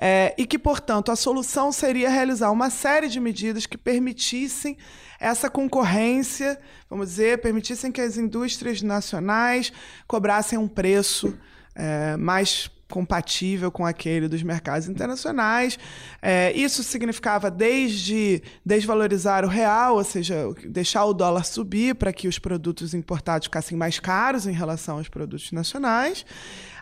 [0.00, 4.78] É, e que, portanto, a solução seria realizar uma série de medidas que permitissem
[5.18, 6.56] essa concorrência,
[6.88, 9.72] vamos dizer, permitissem que as indústrias nacionais
[10.06, 11.36] cobrassem um preço
[11.74, 15.78] é, mais compatível com aquele dos mercados internacionais.
[16.20, 20.36] É, isso significava desde desvalorizar o real, ou seja,
[20.68, 25.08] deixar o dólar subir para que os produtos importados ficassem mais caros em relação aos
[25.08, 26.26] produtos nacionais,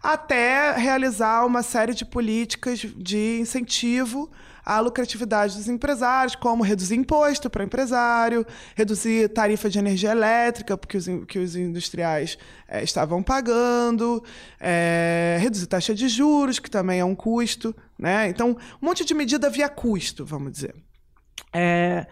[0.02, 4.28] até realizar uma série de políticas de incentivo
[4.70, 10.96] a lucratividade dos empresários, como reduzir imposto para empresário, reduzir tarifa de energia elétrica, porque
[10.96, 14.22] os, que os industriais é, estavam pagando,
[14.60, 17.74] é, reduzir taxa de juros, que também é um custo.
[17.98, 18.28] Né?
[18.28, 20.76] Então, um monte de medida via custo, vamos dizer.
[21.52, 22.06] É,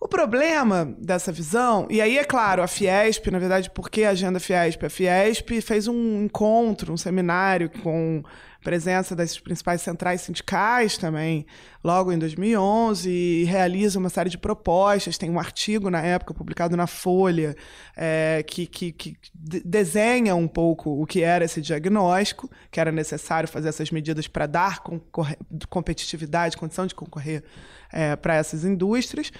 [0.00, 4.10] o problema dessa visão, e aí é claro, a Fiesp, na verdade, por que a
[4.10, 4.82] agenda Fiesp?
[4.82, 8.24] A Fiesp fez um encontro, um seminário com
[8.62, 11.46] presença das principais centrais sindicais também,
[11.82, 15.16] logo em 2011, e realiza uma série de propostas.
[15.16, 17.56] Tem um artigo na época publicado na Folha
[17.96, 23.48] é, que, que, que desenha um pouco o que era esse diagnóstico, que era necessário
[23.48, 24.82] fazer essas medidas para dar
[25.68, 27.42] competitividade, condição de concorrer
[27.92, 29.32] é, para essas indústrias.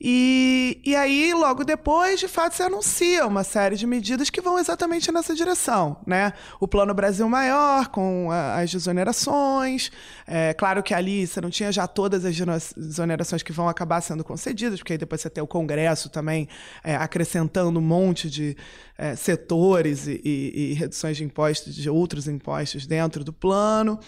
[0.00, 4.56] E, e aí, logo depois, de fato, se anuncia uma série de medidas que vão
[4.56, 5.96] exatamente nessa direção.
[6.06, 6.32] Né?
[6.60, 9.90] O Plano Brasil Maior, com a, as desonerações.
[10.24, 12.36] É, claro que ali você não tinha já todas as
[12.76, 16.48] desonerações que vão acabar sendo concedidas, porque aí depois você tem o Congresso também
[16.84, 18.56] é, acrescentando um monte de
[18.96, 23.98] é, setores e, e, e reduções de impostos, de outros impostos dentro do plano.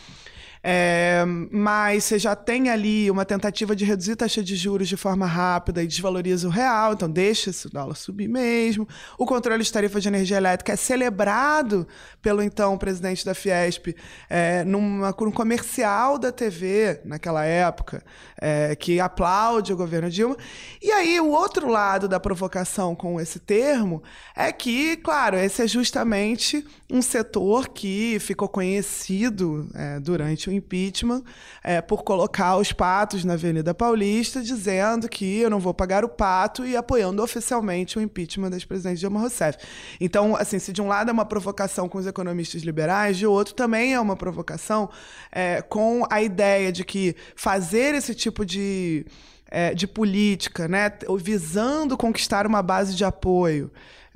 [0.63, 4.97] É, mas você já tem ali uma tentativa de reduzir a taxa de juros de
[4.97, 8.87] forma rápida e desvaloriza o real, então deixa esse dólar subir mesmo.
[9.17, 11.89] O controle de tarifa de energia elétrica é celebrado
[12.21, 13.95] pelo então presidente da Fiesp
[14.29, 18.05] é, numa, num comercial da TV naquela época,
[18.39, 20.37] é, que aplaude o governo Dilma.
[20.83, 24.03] E aí o outro lado da provocação com esse termo
[24.37, 31.23] é que, claro, esse é justamente um setor que ficou conhecido é, durante o impeachment
[31.63, 36.09] é, por colocar os patos na Avenida Paulista, dizendo que eu não vou pagar o
[36.09, 39.59] pato e apoiando oficialmente o impeachment das presidentes Dilma Rousseff.
[40.01, 43.55] Então, assim, se de um lado é uma provocação com os economistas liberais, de outro
[43.55, 44.91] também é uma provocação
[45.31, 49.07] é, com a ideia de que fazer esse tipo de,
[49.51, 53.71] é, de política, né, visando conquistar uma base de apoio,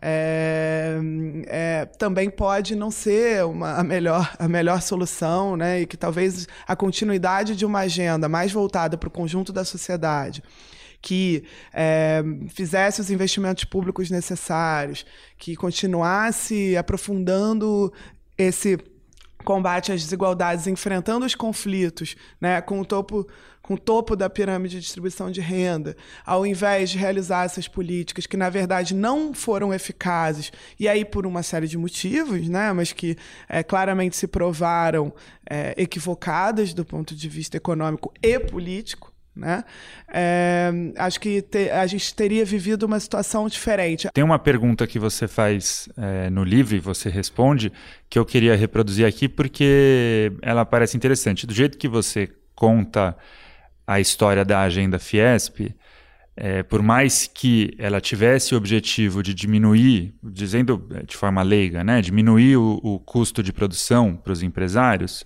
[0.06, 0.98] é,
[1.46, 5.80] é, também pode não ser uma, a, melhor, a melhor solução, né?
[5.80, 10.42] e que talvez a continuidade de uma agenda mais voltada para o conjunto da sociedade,
[11.00, 15.06] que é, fizesse os investimentos públicos necessários,
[15.38, 17.90] que continuasse aprofundando
[18.36, 18.78] esse
[19.42, 23.26] combate às desigualdades, enfrentando os conflitos, né, com o topo
[23.64, 28.26] com o topo da pirâmide de distribuição de renda, ao invés de realizar essas políticas
[28.26, 32.92] que na verdade não foram eficazes e aí por uma série de motivos, né, mas
[32.92, 33.16] que
[33.48, 35.10] é, claramente se provaram
[35.48, 39.10] é, equivocadas do ponto de vista econômico e político.
[39.34, 39.64] Né?
[40.06, 44.08] É, acho que te, a gente teria vivido uma situação diferente.
[44.12, 47.72] Tem uma pergunta que você faz é, no livro e você responde
[48.10, 51.46] que eu queria reproduzir aqui porque ela parece interessante.
[51.46, 53.16] Do jeito que você conta
[53.86, 55.74] a história da agenda Fiesp,
[56.36, 61.84] é, por mais que ela tivesse o objetivo de diminuir, dizendo é, de forma leiga,
[61.84, 65.24] né, diminuir o, o custo de produção para os empresários,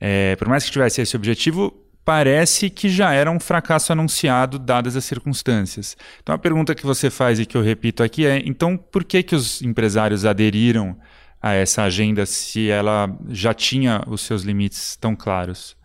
[0.00, 1.72] é, por mais que tivesse esse objetivo,
[2.04, 5.96] parece que já era um fracasso anunciado dadas as circunstâncias.
[6.22, 9.22] Então a pergunta que você faz e que eu repito aqui é: então por que
[9.22, 10.96] que os empresários aderiram
[11.40, 15.76] a essa agenda se ela já tinha os seus limites tão claros?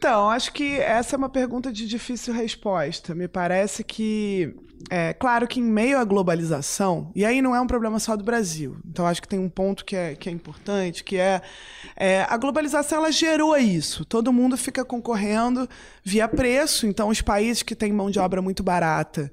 [0.00, 3.14] Então, acho que essa é uma pergunta de difícil resposta.
[3.14, 4.56] Me parece que
[4.88, 8.24] é claro que em meio à globalização, e aí não é um problema só do
[8.24, 11.42] Brasil, então acho que tem um ponto que é, que é importante, que é,
[11.96, 14.04] é a globalização ela gerou isso.
[14.04, 15.68] Todo mundo fica concorrendo
[16.02, 19.30] via preço, então os países que têm mão de obra muito barata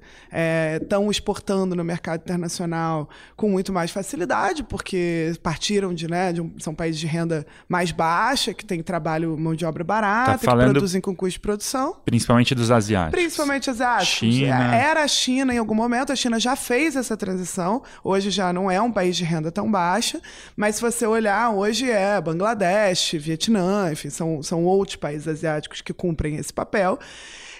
[0.80, 6.42] estão é, exportando no mercado internacional com muito mais facilidade, porque partiram de, né, de
[6.42, 10.38] um, são países de renda mais baixa, que têm trabalho, mão de obra barata, tá
[10.38, 11.96] que produzem com custo de produção.
[12.04, 13.18] Principalmente dos asiáticos.
[13.18, 14.08] Principalmente asiáticos.
[14.08, 14.74] China.
[14.74, 17.80] Era a China China, em algum momento, a China já fez essa transição.
[18.02, 20.20] Hoje já não é um país de renda tão baixa,
[20.56, 25.92] mas se você olhar, hoje é Bangladesh, Vietnã, enfim, são, são outros países asiáticos que
[25.92, 26.98] cumprem esse papel.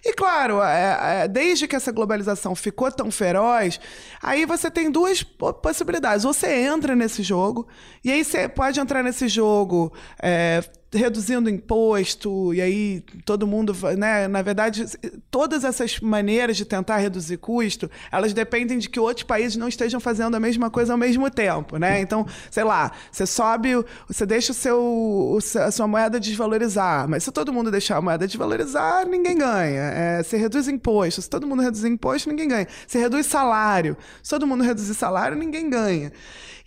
[0.05, 3.79] E claro, é, é, desde que essa globalização ficou tão feroz,
[4.21, 6.25] aí você tem duas possibilidades.
[6.25, 7.69] Você entra nesse jogo,
[8.03, 14.27] e aí você pode entrar nesse jogo é, reduzindo imposto, e aí todo mundo, né?
[14.27, 14.87] Na verdade,
[15.31, 20.01] todas essas maneiras de tentar reduzir custo, elas dependem de que outros países não estejam
[20.01, 22.01] fazendo a mesma coisa ao mesmo tempo, né?
[22.01, 23.71] Então, sei lá, você sobe,
[24.07, 28.27] você deixa o seu, a sua moeda desvalorizar, mas se todo mundo deixar a moeda
[28.27, 29.81] desvalorizar, ninguém ganha.
[29.81, 32.67] É, você reduz imposto, se todo mundo reduzir imposto, ninguém ganha.
[32.87, 36.13] Você reduz salário, se todo mundo reduzir salário, ninguém ganha.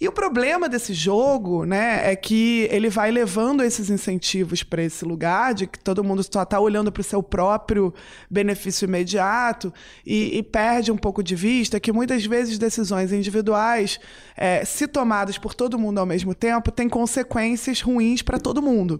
[0.01, 5.05] E o problema desse jogo, né, é que ele vai levando esses incentivos para esse
[5.05, 7.93] lugar de que todo mundo só está olhando para o seu próprio
[8.27, 9.71] benefício imediato
[10.03, 13.99] e, e, perde um pouco de vista que muitas vezes decisões individuais,
[14.35, 18.99] é, se tomadas por todo mundo ao mesmo tempo, têm consequências ruins para todo mundo.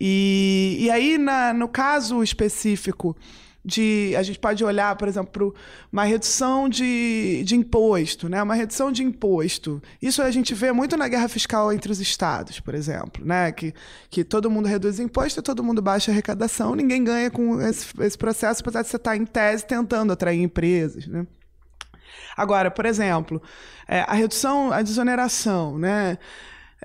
[0.00, 3.16] E, e aí, na, no caso específico
[3.68, 4.14] de.
[4.16, 5.54] A gente pode olhar, por exemplo,
[5.92, 8.42] uma redução de, de imposto, né?
[8.42, 9.82] Uma redução de imposto.
[10.00, 13.52] Isso a gente vê muito na guerra fiscal entre os estados, por exemplo, né?
[13.52, 13.74] Que,
[14.08, 18.16] que todo mundo reduz imposto todo mundo baixa a arrecadação, ninguém ganha com esse, esse
[18.16, 21.26] processo, apesar de você estar em tese tentando atrair empresas, né?
[22.36, 23.42] Agora, por exemplo,
[23.86, 26.18] é, a redução, a desoneração, né?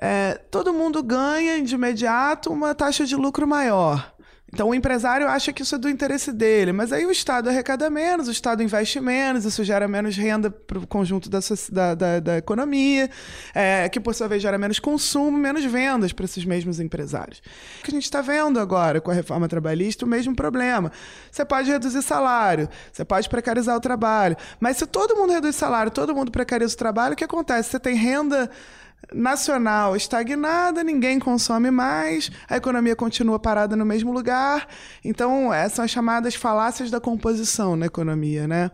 [0.00, 4.13] É, todo mundo ganha de imediato uma taxa de lucro maior.
[4.54, 7.90] Então o empresário acha que isso é do interesse dele, mas aí o Estado arrecada
[7.90, 11.40] menos, o Estado investe menos, isso gera menos renda para o conjunto da,
[11.72, 13.10] da, da, da economia,
[13.52, 17.42] é, que por sua vez gera menos consumo, menos vendas para esses mesmos empresários.
[17.80, 20.92] O que a gente está vendo agora com a reforma trabalhista, o mesmo problema.
[21.32, 25.90] Você pode reduzir salário, você pode precarizar o trabalho, mas se todo mundo reduz salário,
[25.90, 27.70] todo mundo precariza o trabalho, o que acontece?
[27.70, 28.48] Você tem renda
[29.12, 34.68] nacional estagnada, ninguém consome mais, a economia continua parada no mesmo lugar.
[35.04, 38.70] Então, essas são as chamadas falácias da composição na economia, né?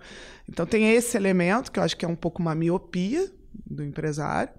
[0.49, 3.31] Então, tem esse elemento, que eu acho que é um pouco uma miopia
[3.67, 4.53] do empresário,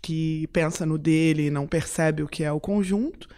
[0.00, 3.28] que pensa no dele e não percebe o que é o conjunto.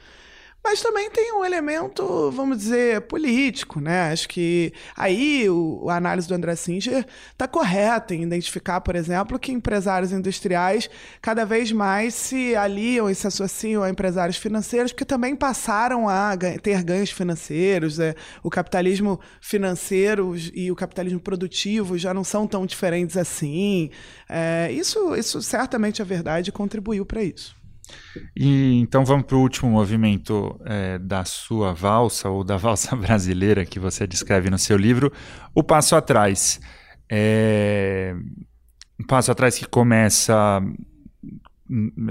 [0.62, 4.12] Mas também tem um elemento, vamos dizer, político, né?
[4.12, 9.38] Acho que aí o, a análise do André Singer está correta em identificar, por exemplo,
[9.38, 10.90] que empresários industriais
[11.22, 16.36] cada vez mais se aliam e se associam a empresários financeiros, porque também passaram a
[16.62, 17.96] ter ganhos financeiros.
[17.96, 18.14] Né?
[18.42, 23.90] O capitalismo financeiro e o capitalismo produtivo já não são tão diferentes assim.
[24.28, 27.59] É, isso, isso certamente é verdade e contribuiu para isso.
[28.36, 33.64] E então vamos para o último movimento é, da sua valsa, ou da valsa brasileira
[33.64, 35.12] que você descreve no seu livro,
[35.54, 36.60] o passo atrás.
[37.10, 38.14] É,
[38.98, 40.62] um passo atrás que começa.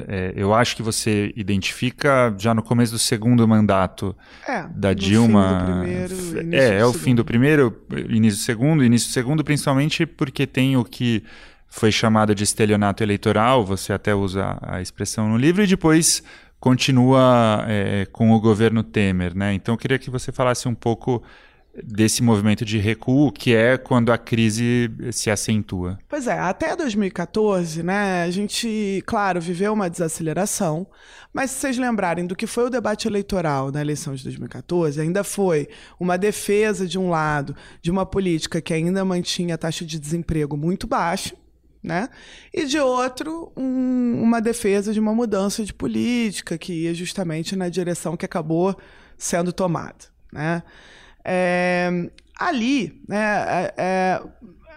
[0.08, 4.16] É, eu acho que você identifica já no começo do segundo mandato
[4.48, 5.82] é, da Dilma.
[5.84, 10.48] Primeiro, é, é o fim do primeiro, início do segundo, início do segundo, principalmente porque
[10.48, 11.24] tem o que
[11.70, 16.24] foi chamada de estelionato eleitoral, você até usa a expressão no livro, e depois
[16.60, 19.36] continua é, com o governo Temer.
[19.36, 19.54] Né?
[19.54, 21.24] Então eu queria que você falasse um pouco
[21.84, 25.98] desse movimento de recuo, que é quando a crise se acentua.
[26.10, 30.88] Pois é, até 2014, né, a gente, claro, viveu uma desaceleração,
[31.32, 35.24] mas se vocês lembrarem do que foi o debate eleitoral na eleição de 2014, ainda
[35.24, 40.00] foi uma defesa, de um lado, de uma política que ainda mantinha a taxa de
[40.00, 41.36] desemprego muito baixa,
[41.82, 42.10] né?
[42.54, 47.70] E de outro, um, uma defesa de uma mudança de política que ia justamente na
[47.70, 48.76] direção que acabou
[49.18, 50.64] sendo tomada, né?
[51.24, 54.22] É, ali, né, é, é,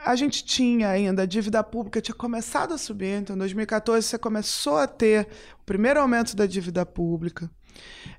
[0.05, 4.19] a gente tinha ainda a dívida pública tinha começado a subir, então em 2014 você
[4.19, 5.29] começou a ter
[5.61, 7.49] o primeiro aumento da dívida pública.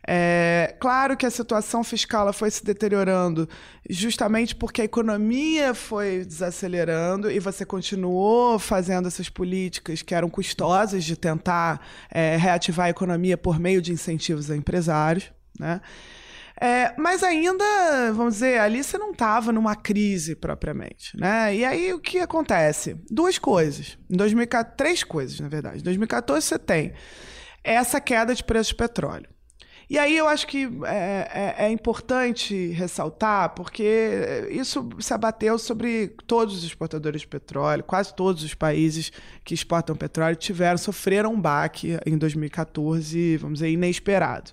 [0.05, 3.47] É, claro que a situação fiscal foi se deteriorando
[3.89, 11.05] justamente porque a economia foi desacelerando e você continuou fazendo essas políticas que eram custosas
[11.05, 11.79] de tentar
[12.11, 15.31] é, reativar a economia por meio de incentivos a empresários.
[15.57, 15.79] Né?
[16.59, 17.63] É, mas ainda,
[18.13, 21.55] vamos dizer, ali você não estava numa crise propriamente, né?
[21.55, 22.95] E aí o que acontece?
[23.09, 23.97] Duas coisas.
[24.09, 25.79] Em 2014, três coisas, na verdade.
[25.79, 26.93] Em 2014 você tem
[27.63, 29.27] essa queda de preço de petróleo.
[29.89, 36.15] E aí eu acho que é, é, é, importante ressaltar, porque isso se abateu sobre
[36.25, 39.11] todos os exportadores de petróleo, quase todos os países
[39.43, 44.51] que exportam petróleo tiveram, sofreram um baque em 2014, vamos dizer, inesperado.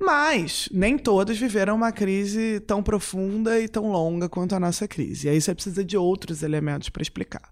[0.00, 5.26] Mas nem todos viveram uma crise tão profunda e tão longa quanto a nossa crise.
[5.26, 7.50] E aí você precisa de outros elementos para explicar.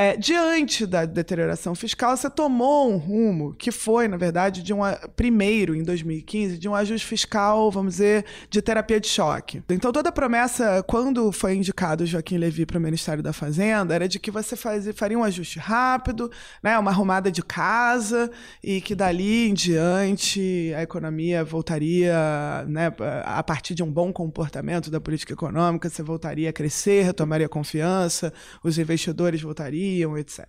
[0.00, 4.78] É, diante da deterioração fiscal, você tomou um rumo que foi, na verdade, de um
[5.16, 9.60] primeiro, em 2015, de um ajuste fiscal, vamos dizer, de terapia de choque.
[9.68, 14.06] Então, toda a promessa, quando foi indicado Joaquim Levy para o Ministério da Fazenda, era
[14.06, 16.30] de que você faria um ajuste rápido,
[16.62, 18.30] né, uma arrumada de casa,
[18.62, 22.94] e que dali em diante a economia voltaria, né,
[23.24, 28.32] a partir de um bom comportamento da política econômica, você voltaria a crescer, retomaria confiança,
[28.62, 29.87] os investidores voltariam
[30.18, 30.46] etc.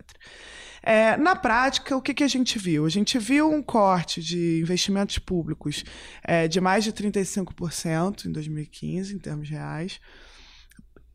[0.82, 2.86] É, na prática, o que, que, a gente viu?
[2.86, 5.84] A gente viu um corte de investimentos públicos
[6.22, 10.00] é, de mais de 35% em 2015, em termos reais.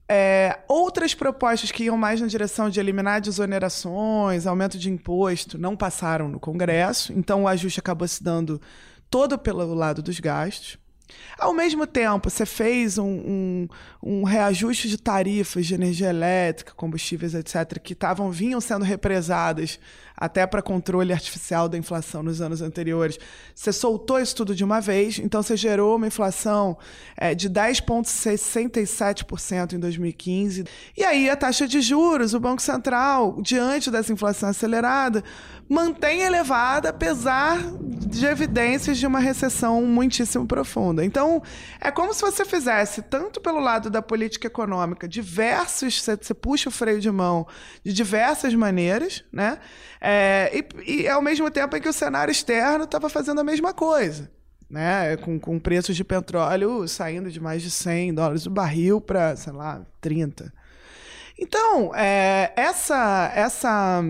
[0.07, 5.75] É, outras propostas que iam mais na direção de eliminar desonerações, aumento de imposto, não
[5.75, 8.61] passaram no Congresso, então o ajuste acabou se dando
[9.09, 10.77] todo pelo lado dos gastos.
[11.37, 13.67] Ao mesmo tempo, você fez um, um,
[14.01, 19.79] um, reajuste de tarifas de energia elétrica, combustíveis, etc., que estavam vinham sendo represadas
[20.15, 23.19] até para controle artificial da inflação nos anos anteriores.
[23.53, 26.77] Você soltou isso tudo de uma vez, então você gerou uma inflação
[27.17, 30.63] é, de 10,67% em 2015.
[30.95, 35.21] E aí a taxa de juros, o Banco Central, diante dessa inflação acelerada,
[35.67, 41.03] mantém elevada, apesar de evidências de uma recessão muitíssimo profunda.
[41.03, 41.41] Então,
[41.81, 46.01] é como se você fizesse, tanto pelo lado da política econômica, diversos.
[46.01, 47.47] Você, puxa o freio de mão
[47.83, 49.57] de diversas maneiras, né?
[50.07, 50.51] É,
[50.85, 54.31] e, e ao mesmo tempo em que o cenário externo estava fazendo a mesma coisa.
[54.67, 59.35] Né, com, com preços de petróleo saindo de mais de 100 dólares o barril para,
[59.35, 60.51] sei lá, 30.
[61.39, 64.03] Então, é, essa, essa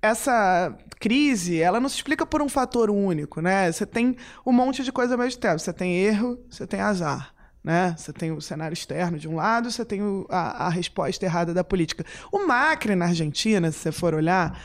[0.00, 3.70] essa crise, ela não se explica por um fator único, né?
[3.70, 5.58] Você tem um monte de coisa ao mesmo tempo.
[5.58, 7.34] Você tem erro, você tem azar.
[7.62, 7.96] Né?
[7.98, 11.52] Você tem o cenário externo de um lado, você tem o, a, a, resposta errada
[11.52, 12.04] da política.
[12.30, 14.56] O Macri na Argentina, se você for olhar,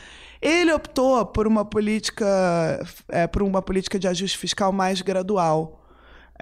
[0.42, 2.26] ele optou por uma política,
[3.08, 5.82] é, por uma política de ajuste fiscal mais gradual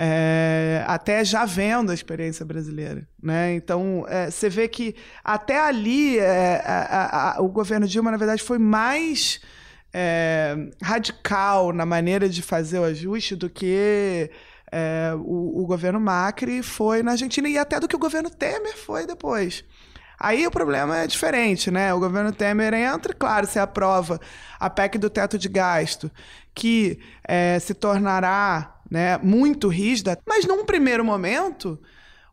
[0.03, 3.07] é, até já vendo a experiência brasileira.
[3.22, 3.53] Né?
[3.53, 8.42] Então, é, você vê que até ali é, a, a, o governo Dilma, na verdade,
[8.42, 9.42] foi mais
[9.92, 14.30] é, radical na maneira de fazer o ajuste do que
[14.72, 18.78] é, o, o governo Macri foi na Argentina e até do que o governo Temer
[18.78, 19.64] foi depois.
[20.22, 21.94] Aí o problema é diferente, né?
[21.94, 24.20] O governo Temer entra, claro, se aprova
[24.58, 26.10] a PEC do teto de gasto,
[26.54, 31.80] que é, se tornará né, muito rígida, mas num primeiro momento,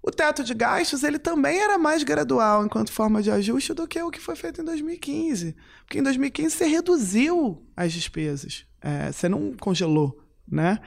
[0.03, 4.01] o teto de gastos ele também era mais gradual enquanto forma de ajuste do que
[4.01, 5.55] o que foi feito em 2015.
[5.85, 10.79] Porque em 2015 você reduziu as despesas, é, você não congelou, né?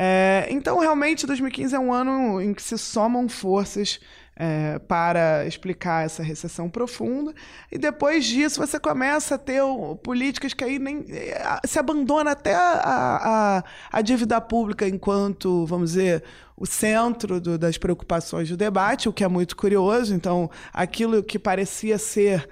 [0.00, 3.98] É, então, realmente, 2015 é um ano em que se somam forças
[4.38, 7.34] é, para explicar essa recessão profunda.
[7.72, 9.60] E depois disso você começa a ter
[10.04, 15.90] políticas que aí nem é, se abandona até a, a, a dívida pública enquanto, vamos
[15.90, 16.22] dizer,
[16.56, 20.14] o centro do, das preocupações do debate, o que é muito curioso.
[20.14, 22.48] Então, aquilo que parecia ser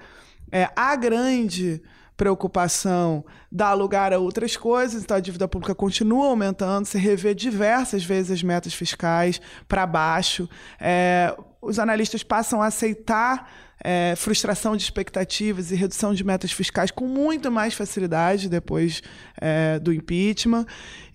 [0.51, 1.81] é, a grande
[2.17, 8.03] preocupação dá lugar a outras coisas, então a dívida pública continua aumentando, se revê diversas
[8.03, 10.49] vezes as metas fiscais para baixo.
[10.81, 13.47] É, os analistas passam a aceitar
[13.83, 19.03] é, frustração de expectativas e redução de metas fiscais com muito mais facilidade depois
[19.39, 20.65] é, do impeachment.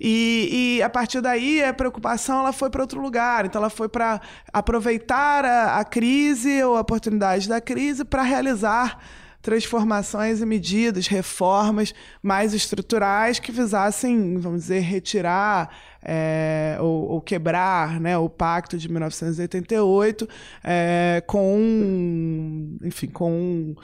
[0.00, 3.44] E, e, a partir daí a preocupação ela foi para outro lugar.
[3.44, 4.20] Então ela foi para
[4.52, 8.98] aproveitar a, a crise ou a oportunidade da crise para realizar
[9.42, 18.00] transformações e medidas, reformas mais estruturais que visassem, vamos dizer, retirar é, ou, ou, quebrar
[18.00, 20.28] né, o pacto de 1988
[20.64, 23.74] é, com, enfim, com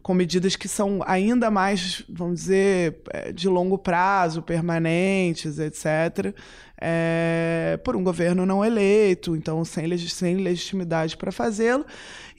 [0.00, 6.34] com medidas que são ainda mais, vamos dizer, é, de longo prazo, permanentes, etc.,
[6.80, 11.84] é, por um governo não eleito, então sem, sem legitimidade para fazê-lo.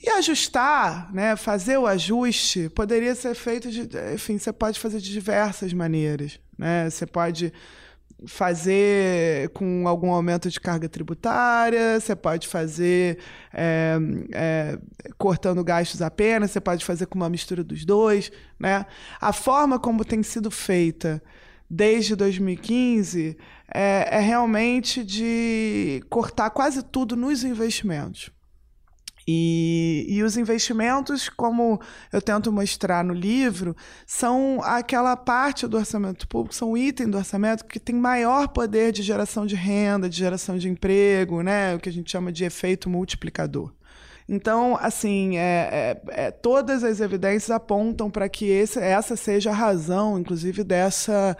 [0.02, 3.88] E ajustar, né, fazer o ajuste, poderia ser feito de.
[4.14, 6.40] Enfim, você pode fazer de diversas maneiras.
[6.56, 6.88] Né?
[6.88, 7.52] Você pode
[8.26, 13.18] fazer com algum aumento de carga tributária, você pode fazer
[13.52, 13.98] é,
[14.32, 14.78] é,
[15.16, 18.30] cortando gastos apenas, você pode fazer com uma mistura dos dois.
[18.58, 18.84] Né?
[19.20, 21.22] A forma como tem sido feita
[21.70, 23.36] desde 2015
[23.74, 28.30] é, é realmente de cortar quase tudo nos investimentos.
[29.32, 31.80] E, e, os investimentos, como
[32.12, 37.64] eu tento mostrar no livro, são aquela parte do orçamento público, são item do orçamento
[37.64, 41.76] que tem maior poder de geração de renda, de geração de emprego, né?
[41.76, 43.72] o que a gente chama de efeito multiplicador.
[44.28, 49.54] Então, assim, é, é, é, todas as evidências apontam para que esse, essa seja a
[49.54, 51.36] razão, inclusive, dessa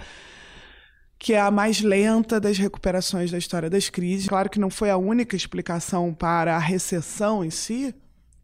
[1.21, 4.27] que é a mais lenta das recuperações da história das crises.
[4.27, 7.95] Claro que não foi a única explicação para a recessão em si,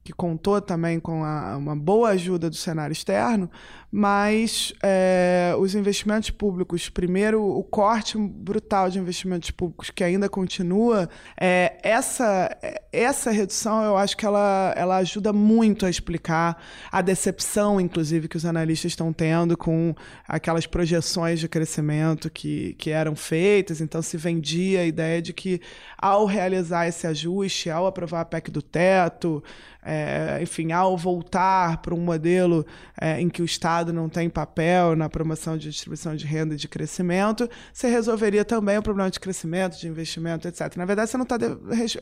[0.05, 3.51] que contou também com a, uma boa ajuda do cenário externo,
[3.99, 11.09] mas é, os investimentos públicos, primeiro, o corte brutal de investimentos públicos que ainda continua,
[11.41, 12.55] é, essa,
[12.93, 18.37] essa redução eu acho que ela, ela ajuda muito a explicar a decepção, inclusive, que
[18.37, 19.95] os analistas estão tendo com
[20.29, 23.81] aquelas projeções de crescimento que, que eram feitas.
[23.81, 25.59] Então, se vendia a ideia de que,
[25.97, 29.43] ao realizar esse ajuste, ao aprovar a PEC do teto,
[29.87, 32.67] é, enfim, ao voltar para um modelo
[33.01, 36.57] é, em que o Estado não tem papel na promoção de distribuição de renda e
[36.57, 40.77] de crescimento, você resolveria também o problema de crescimento, de investimento, etc.
[40.77, 41.37] Na verdade, você não está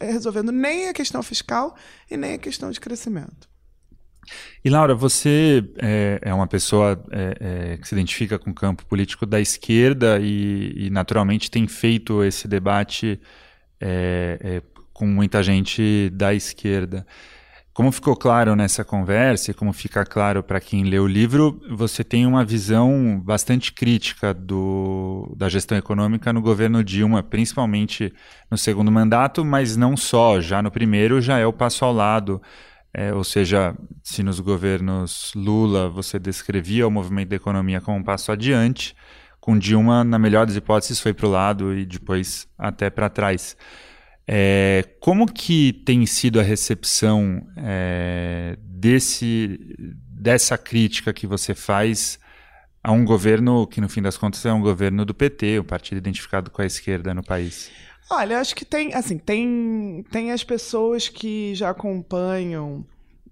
[0.01, 1.75] resolvendo nem a questão fiscal
[2.11, 3.49] e nem a questão de crescimento.
[4.65, 8.85] E Laura, você é, é uma pessoa é, é, que se identifica com o campo
[8.87, 13.21] político da esquerda e, e naturalmente tem feito esse debate
[13.81, 14.63] é, é,
[14.93, 17.07] com muita gente da esquerda.
[17.75, 22.05] Como ficou claro nessa conversa e como fica claro para quem lê o livro, você
[22.05, 28.15] tem uma visão bastante crítica do, da gestão econômica no governo Dilma, principalmente
[28.49, 30.41] no segundo mandato, mas não só.
[30.41, 32.41] Já no primeiro já é o passo ao lado.
[32.93, 38.05] É, ou seja, se nos governos Lula você descrevia o movimento da economia como um
[38.05, 38.95] passo adiante,
[39.41, 43.57] com Dilma, na melhor das hipóteses, foi para o lado e depois até para trás.
[44.27, 49.59] É, como que tem sido a recepção é, desse,
[50.09, 52.19] dessa crítica que você faz
[52.83, 55.99] a um governo que, no fim das contas, é um governo do PT, o partido
[55.99, 57.71] identificado com a esquerda no país?
[58.11, 62.85] Olha, acho que tem, assim, tem, tem as pessoas que já acompanham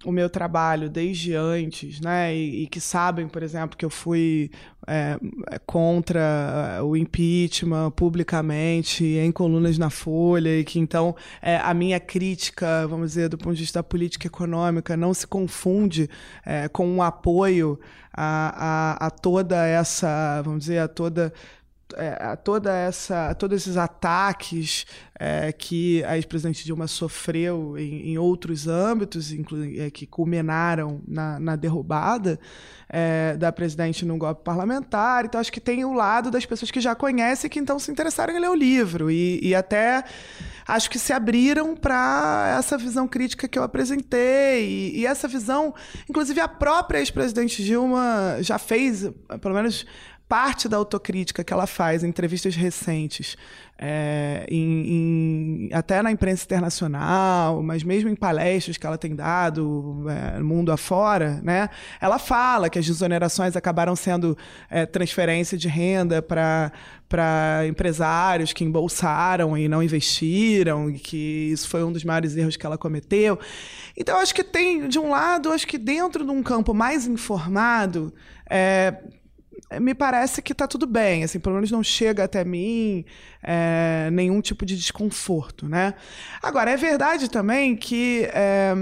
[0.04, 4.50] o meu trabalho desde antes, né, e, e, que sabem, por exemplo, que eu fui
[4.86, 5.18] é,
[5.64, 12.86] contra o impeachment publicamente, em colunas na Folha, e que então é, a minha crítica,
[12.88, 16.08] vamos dizer, do ponto de vista da política econômica, não se confunde
[16.44, 17.78] é, com um apoio
[18.12, 21.32] a, a, a toda essa, vamos dizer, a toda
[21.96, 24.86] é, toda essa, todos esses ataques
[25.18, 29.32] é, que a ex-presidente Dilma sofreu em, em outros âmbitos,
[29.78, 32.40] é, que culminaram na, na derrubada
[32.88, 35.24] é, da presidente num golpe parlamentar.
[35.24, 38.34] Então, acho que tem o lado das pessoas que já conhecem que então se interessaram
[38.34, 40.04] em ler o livro e, e até
[40.66, 44.66] acho que se abriram para essa visão crítica que eu apresentei.
[44.66, 45.74] E, e essa visão,
[46.08, 49.86] inclusive a própria ex-presidente Dilma já fez, pelo menos
[50.32, 53.36] parte da autocrítica que ela faz em entrevistas recentes,
[53.78, 60.06] é, em, em, até na imprensa internacional, mas mesmo em palestras que ela tem dado
[60.08, 61.68] é, mundo afora, né,
[62.00, 64.34] ela fala que as desonerações acabaram sendo
[64.70, 71.84] é, transferência de renda para empresários que embolsaram e não investiram, e que isso foi
[71.84, 73.38] um dos maiores erros que ela cometeu.
[73.94, 78.14] Então, acho que tem, de um lado, acho que dentro de um campo mais informado,
[78.48, 78.96] é,
[79.80, 83.04] me parece que está tudo bem, assim, pelo menos não chega até mim
[83.42, 85.94] é, nenhum tipo de desconforto, né?
[86.42, 88.74] Agora, é verdade também que é,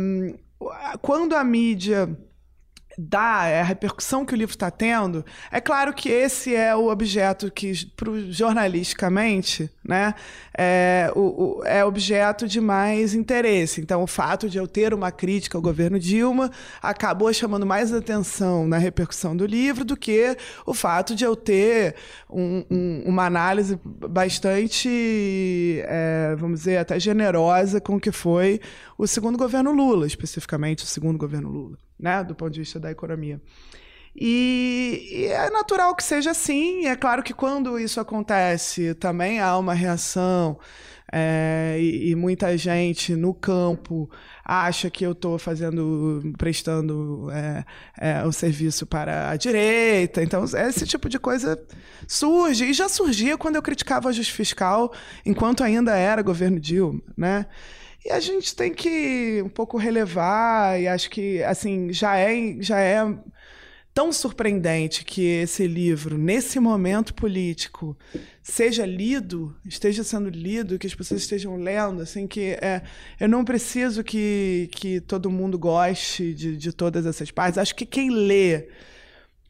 [1.00, 2.08] quando a mídia
[2.98, 6.88] dá, é a repercussão que o livro está tendo, é claro que esse é o
[6.88, 7.72] objeto que,
[8.28, 10.14] jornalisticamente, né,
[10.56, 13.80] é, o, o, é objeto de mais interesse.
[13.80, 16.48] Então, o fato de eu ter uma crítica ao governo Dilma
[16.80, 21.96] acabou chamando mais atenção na repercussão do livro do que o fato de eu ter
[22.30, 28.60] um, um, uma análise bastante, é, vamos dizer, até generosa com o que foi
[28.96, 32.90] o segundo governo Lula, especificamente o segundo governo Lula né, do ponto de vista da
[32.90, 33.40] economia.
[34.14, 36.86] E, e, é natural que seja assim.
[36.86, 40.58] É claro que quando isso acontece, também há uma reação.
[41.12, 44.08] É, e, e, muita gente no campo
[44.44, 47.64] acha que eu estou fazendo, prestando é,
[47.98, 50.22] é, o serviço para a direita.
[50.22, 51.60] Então, esse tipo de coisa
[52.06, 52.66] surge.
[52.66, 54.92] E já surgia quando eu criticava o ajuste fiscal,
[55.26, 57.46] enquanto ainda era governo Dilma, né?
[58.04, 62.78] E a gente tem que um pouco relevar, e acho que, assim, já é, já
[62.78, 63.04] é
[63.92, 67.96] tão surpreendente que esse livro, nesse momento político,
[68.42, 72.82] seja lido, esteja sendo lido, que as pessoas estejam lendo, assim, que é,
[73.18, 77.58] eu não preciso que, que todo mundo goste de, de todas essas partes.
[77.58, 78.68] Acho que quem lê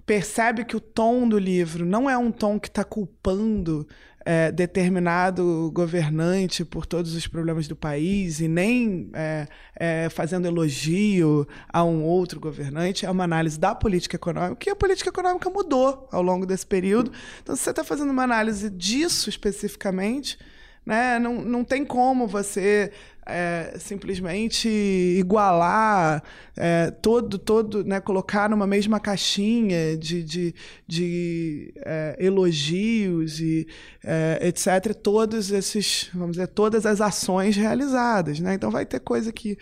[0.07, 3.87] percebe que o tom do livro não é um tom que está culpando
[4.25, 11.47] é, determinado governante por todos os problemas do país e nem é, é, fazendo elogio
[11.73, 16.09] a um outro governante, é uma análise da política econômica, que a política econômica mudou
[16.13, 17.13] ao longo desse período.
[17.43, 20.39] Então, se você está fazendo uma análise disso especificamente,
[20.85, 22.91] né, não, não tem como você
[23.27, 26.23] é, simplesmente igualar
[26.57, 30.55] é, todo, todo, né, colocar numa mesma caixinha de, de,
[30.87, 33.67] de é, elogios e
[34.05, 34.95] é, etc.
[34.95, 38.55] Todos esses, vamos dizer, todas as ações realizadas, né?
[38.55, 39.57] Então vai ter coisa que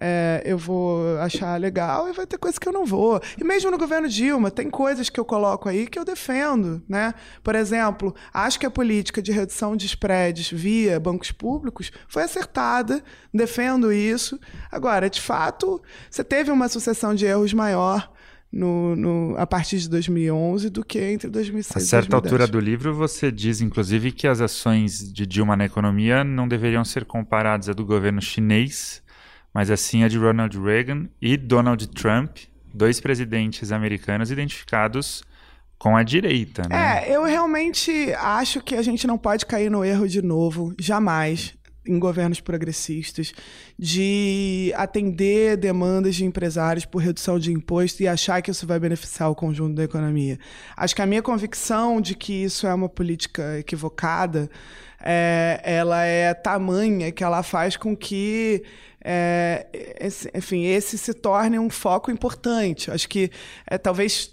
[0.00, 3.20] é, eu vou achar legal e vai ter coisas que eu não vou.
[3.38, 6.82] E mesmo no governo Dilma, tem coisas que eu coloco aí que eu defendo.
[6.88, 7.12] Né?
[7.44, 13.04] Por exemplo, acho que a política de redução de spreads via bancos públicos foi acertada,
[13.32, 14.40] defendo isso.
[14.72, 18.10] Agora, de fato, você teve uma sucessão de erros maior.
[18.52, 21.86] No, no, a partir de 2011 do que entre 2006 e 2010.
[21.86, 26.24] A certa altura do livro você diz, inclusive, que as ações de Dilma na economia
[26.24, 29.04] não deveriam ser comparadas a do governo chinês,
[29.52, 32.38] mas assim a de Ronald Reagan e Donald Trump,
[32.72, 35.22] dois presidentes americanos identificados
[35.78, 37.08] com a direita, né?
[37.08, 41.54] É, eu realmente acho que a gente não pode cair no erro de novo, jamais,
[41.86, 43.32] em governos progressistas,
[43.78, 49.30] de atender demandas de empresários por redução de imposto e achar que isso vai beneficiar
[49.30, 50.38] o conjunto da economia.
[50.76, 54.50] Acho que a minha convicção de que isso é uma política equivocada,
[55.02, 58.62] é, ela é tamanha que ela faz com que
[59.02, 59.66] é,
[59.98, 62.90] esse, enfim, esse se torne um foco importante.
[62.90, 63.30] Acho que
[63.66, 64.30] é, talvez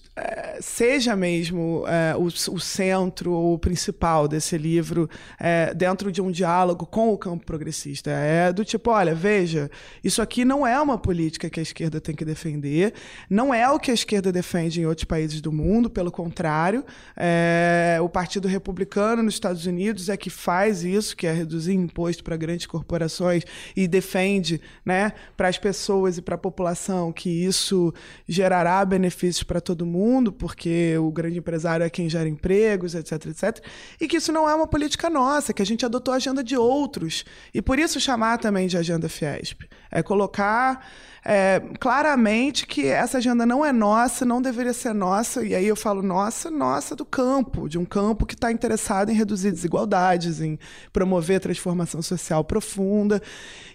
[0.62, 5.10] seja mesmo é, o, o, centro, o principal desse livro,
[5.40, 8.10] é, dentro de um diálogo com o campo progressista.
[8.10, 9.70] É do tipo: olha, veja,
[10.04, 12.94] isso aqui não é uma política que a esquerda tem que defender,
[13.30, 16.84] não é o que a esquerda defende em outros países do mundo, pelo contrário,
[17.16, 22.24] é, o Partido Republicano nos Estados Unidos é que faz isso, que é reduzir imposto
[22.24, 23.44] para grandes corporações
[23.76, 27.94] e defende né, para as pessoas e para a população que isso
[28.28, 33.26] gerará benefícios para todo mundo mundo, porque o grande empresário é quem gera empregos, etc,
[33.28, 33.64] etc.
[34.00, 36.56] E que isso não é uma política nossa, que a gente adotou a agenda de
[36.56, 37.26] outros.
[37.54, 39.64] E por isso chamar também de agenda Fiesp.
[39.92, 40.86] É colocar
[41.30, 45.76] é, claramente que essa agenda não é nossa, não deveria ser nossa, e aí eu
[45.76, 50.58] falo nossa, nossa do campo, de um campo que está interessado em reduzir desigualdades, em
[50.94, 53.22] promover transformação social profunda.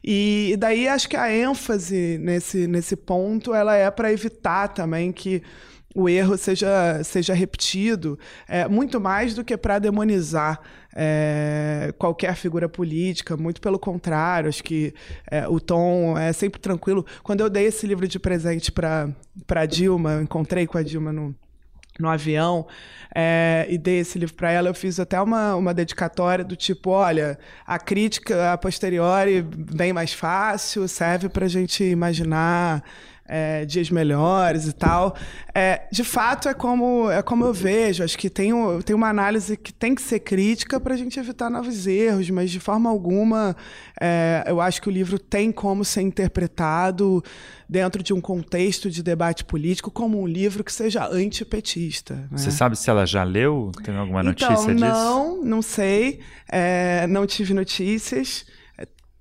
[0.02, 5.12] E, e daí acho que a ênfase nesse, nesse ponto ela é para evitar também
[5.12, 5.42] que
[5.94, 8.18] o erro seja, seja repetido,
[8.48, 10.60] é, muito mais do que para demonizar
[10.94, 14.94] é, qualquer figura política, muito pelo contrário, acho que
[15.30, 17.04] é, o tom é sempre tranquilo.
[17.22, 21.34] Quando eu dei esse livro de presente para Dilma, encontrei com a Dilma no,
[21.98, 22.66] no avião
[23.14, 26.90] é, e dei esse livro para ela, eu fiz até uma, uma dedicatória do tipo,
[26.90, 32.82] olha, a crítica a posteriori bem mais fácil, serve para a gente imaginar
[33.26, 35.16] é, dias melhores e tal.
[35.54, 38.02] É, de fato, é como, é como eu vejo.
[38.02, 38.52] Acho que tem,
[38.84, 42.50] tem uma análise que tem que ser crítica para a gente evitar novos erros, mas
[42.50, 43.56] de forma alguma,
[44.00, 47.22] é, eu acho que o livro tem como ser interpretado
[47.68, 52.14] dentro de um contexto de debate político como um livro que seja antipetista.
[52.14, 52.28] Né?
[52.32, 53.72] Você sabe se ela já leu?
[53.82, 54.84] Tem alguma notícia então, disso?
[54.84, 56.20] Não, não sei.
[56.50, 58.44] É, não tive notícias.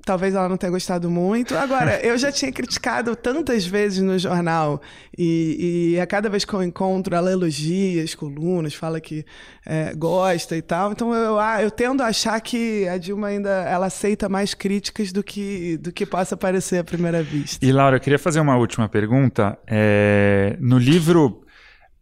[0.03, 1.55] Talvez ela não tenha gostado muito.
[1.55, 4.81] Agora, eu já tinha criticado tantas vezes no jornal
[5.17, 9.25] e, e, a cada vez que eu encontro, ela elogia as colunas, fala que
[9.65, 10.91] é, gosta e tal.
[10.91, 15.23] Então eu, eu tendo a achar que a Dilma ainda ela aceita mais críticas do
[15.23, 17.63] que, do que possa parecer à primeira vista.
[17.63, 19.57] E Laura, eu queria fazer uma última pergunta.
[19.67, 21.41] É, no livro.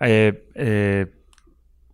[0.02, 1.08] É, é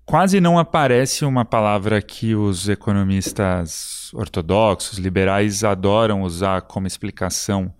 [0.05, 7.73] quase não aparece uma palavra que os economistas ortodoxos, liberais, adoram usar como explicação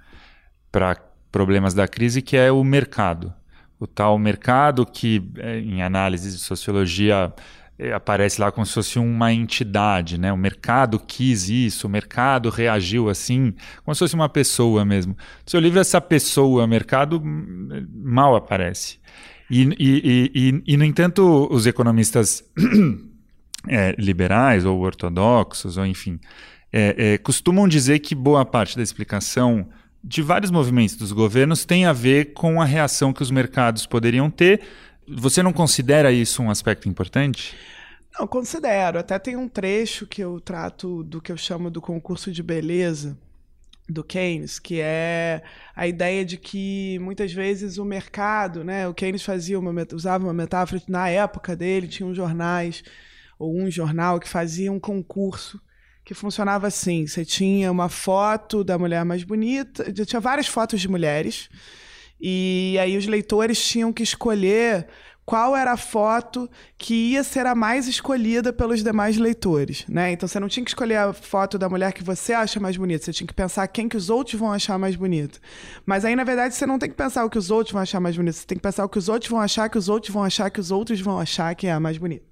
[0.72, 0.96] para
[1.32, 3.34] problemas da crise, que é o mercado.
[3.80, 7.34] O tal mercado que, é, em análise de sociologia,
[7.78, 10.32] é, aparece lá como se fosse uma entidade, né?
[10.32, 15.14] O mercado quis isso, o mercado reagiu assim, como se fosse uma pessoa mesmo.
[15.14, 18.98] No seu livro, essa pessoa, mercado, mal aparece.
[19.50, 22.44] E, e, e, e, no entanto, os economistas
[23.68, 26.20] é, liberais ou ortodoxos, ou enfim,
[26.72, 29.68] é, é, costumam dizer que boa parte da explicação
[30.04, 34.30] de vários movimentos dos governos tem a ver com a reação que os mercados poderiam
[34.30, 34.62] ter
[35.08, 37.56] Você não considera isso um aspecto importante?
[38.18, 39.00] Não, considero.
[39.00, 43.18] Até tem um trecho que eu trato do que eu chamo do concurso de beleza
[43.88, 45.44] do Keynes, que é
[45.76, 50.34] a ideia de que muitas vezes o mercado, né, o Keynes fazia uma usava uma
[50.34, 52.84] metáfora na época dele tinha uns jornais
[53.38, 55.60] ou um jornal que fazia um concurso
[56.06, 60.88] que funcionava assim: você tinha uma foto da mulher mais bonita, tinha várias fotos de
[60.88, 61.50] mulheres,
[62.22, 64.88] e aí os leitores tinham que escolher
[65.26, 70.12] qual era a foto que ia ser a mais escolhida pelos demais leitores, né?
[70.12, 73.06] Então você não tinha que escolher a foto da mulher que você acha mais bonita,
[73.06, 75.40] você tinha que pensar quem que os outros vão achar mais bonita.
[75.84, 78.00] Mas aí na verdade você não tem que pensar o que os outros vão achar
[78.00, 80.14] mais bonito, você tem que pensar o que os outros vão achar, que os outros
[80.14, 82.26] vão achar, que os outros vão achar que é a mais bonita.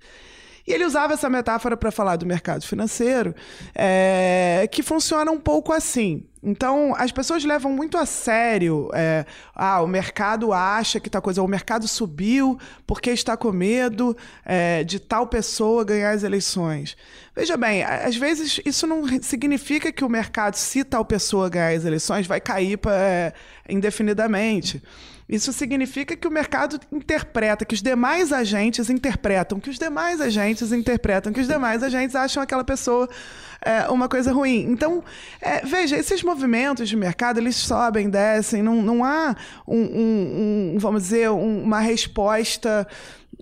[0.66, 3.36] E ele usava essa metáfora para falar do mercado financeiro,
[3.76, 6.26] é, que funciona um pouco assim.
[6.42, 8.90] Então, as pessoas levam muito a sério.
[8.94, 11.42] É, ah, o mercado acha que tal coisa.
[11.42, 16.98] O mercado subiu porque está com medo é, de tal pessoa ganhar as eleições.
[17.34, 21.86] Veja bem, às vezes isso não significa que o mercado, se tal pessoa ganhar as
[21.86, 23.34] eleições, vai cair pra, é,
[23.70, 24.84] indefinidamente.
[25.34, 30.72] Isso significa que o mercado interpreta, que os demais agentes interpretam, que os demais agentes
[30.72, 33.10] interpretam, que os demais agentes acham aquela pessoa
[33.60, 34.68] é, uma coisa ruim.
[34.70, 35.04] Então,
[35.42, 39.36] é, veja, esses movimentos de mercado, eles sobem, descem, não, não há
[39.68, 42.88] um, um, um vamos dizer, um, uma resposta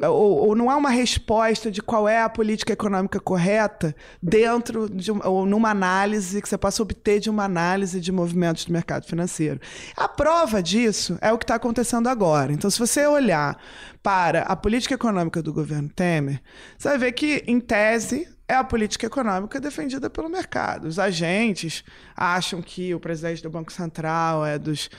[0.10, 5.12] ou, ou, não há uma resposta de qual é a política econômica correta dentro de
[5.12, 9.60] ou numa análise que você possa obter de uma análise de movimentos do mercado financeiro.
[9.95, 12.52] A prova disso é o que está acontecendo agora.
[12.52, 13.58] Então, se você olhar
[14.02, 16.41] para a política econômica do governo Temer,
[16.78, 20.86] você vai ver que, em tese, é a política econômica defendida pelo mercado.
[20.86, 21.86] Os agentes
[22.16, 24.89] acham que o presidente do Banco Central é dos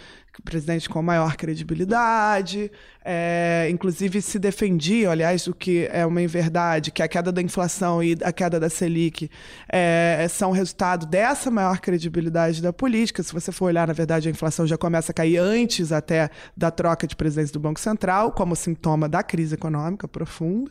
[0.41, 2.71] presidente com maior credibilidade,
[3.05, 8.03] é, inclusive se defendia, aliás, o que é uma inverdade, que a queda da inflação
[8.03, 9.31] e a queda da Selic
[9.69, 13.23] é, são resultado dessa maior credibilidade da política.
[13.23, 16.71] Se você for olhar, na verdade, a inflação já começa a cair antes até da
[16.71, 20.71] troca de presidência do Banco Central, como sintoma da crise econômica profunda.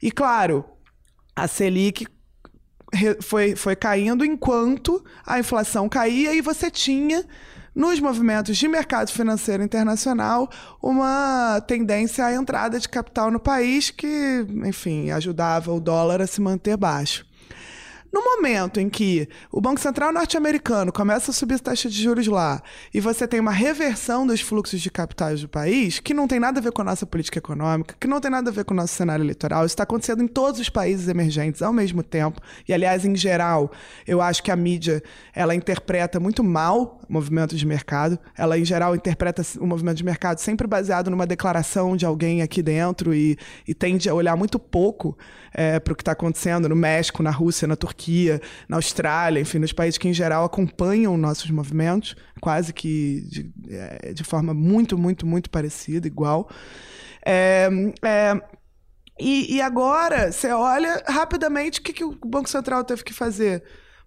[0.00, 0.64] E, claro,
[1.34, 2.06] a Selic
[3.20, 7.24] foi, foi caindo enquanto a inflação caía e você tinha
[7.76, 10.48] nos movimentos de mercado financeiro internacional,
[10.82, 16.40] uma tendência à entrada de capital no país que, enfim, ajudava o dólar a se
[16.40, 17.26] manter baixo.
[18.12, 22.26] No momento em que o Banco Central norte-americano começa a subir a taxa de juros
[22.26, 26.38] lá e você tem uma reversão dos fluxos de capitais do país, que não tem
[26.38, 28.74] nada a ver com a nossa política econômica, que não tem nada a ver com
[28.74, 32.40] o nosso cenário eleitoral, isso está acontecendo em todos os países emergentes ao mesmo tempo.
[32.68, 33.70] E, aliás, em geral,
[34.06, 35.02] eu acho que a mídia
[35.34, 38.18] ela interpreta muito mal movimentos de mercado.
[38.36, 42.62] Ela, em geral, interpreta o movimento de mercado sempre baseado numa declaração de alguém aqui
[42.62, 45.16] dentro e, e tende a olhar muito pouco
[45.58, 49.58] é, para o que está acontecendo no México, na Rússia, na Turquia, na Austrália, enfim,
[49.58, 54.98] nos países que em geral acompanham nossos movimentos, quase que de, é, de forma muito,
[54.98, 56.50] muito, muito parecida, igual.
[57.24, 57.70] É,
[58.04, 58.40] é,
[59.18, 63.62] e, e, agora, você olha rapidamente o que, que o Banco Central teve que fazer?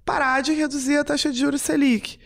[0.05, 2.19] Parar de reduzir a taxa de juros Selic.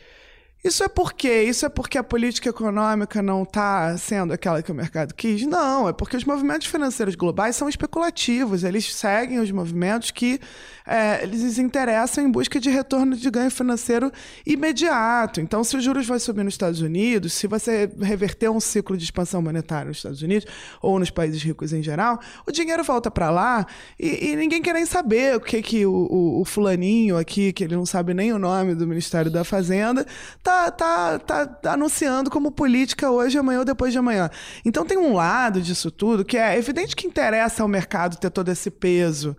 [0.63, 1.43] Isso é por quê?
[1.43, 5.45] Isso é porque a política econômica não está sendo aquela que o mercado quis?
[5.45, 10.39] Não, é porque os movimentos financeiros globais são especulativos, eles seguem os movimentos que
[10.85, 14.09] é, eles interessam em busca de retorno de ganho financeiro
[14.45, 15.41] imediato.
[15.41, 19.03] Então, se os juros vão subir nos Estados Unidos, se você reverter um ciclo de
[19.03, 20.47] expansão monetária nos Estados Unidos
[20.81, 23.65] ou nos países ricos em geral, o dinheiro volta para lá
[23.99, 27.65] e, e, ninguém quer nem saber o que, que o, o, o fulaninho aqui, que
[27.65, 30.05] ele não sabe nem o nome do Ministério da Fazenda,
[30.37, 34.29] está tá, tá, tá anunciando como política hoje, amanhã ou depois de amanhã.
[34.63, 38.49] Então tem um lado disso tudo que é evidente que interessa ao mercado ter todo
[38.49, 39.35] esse peso.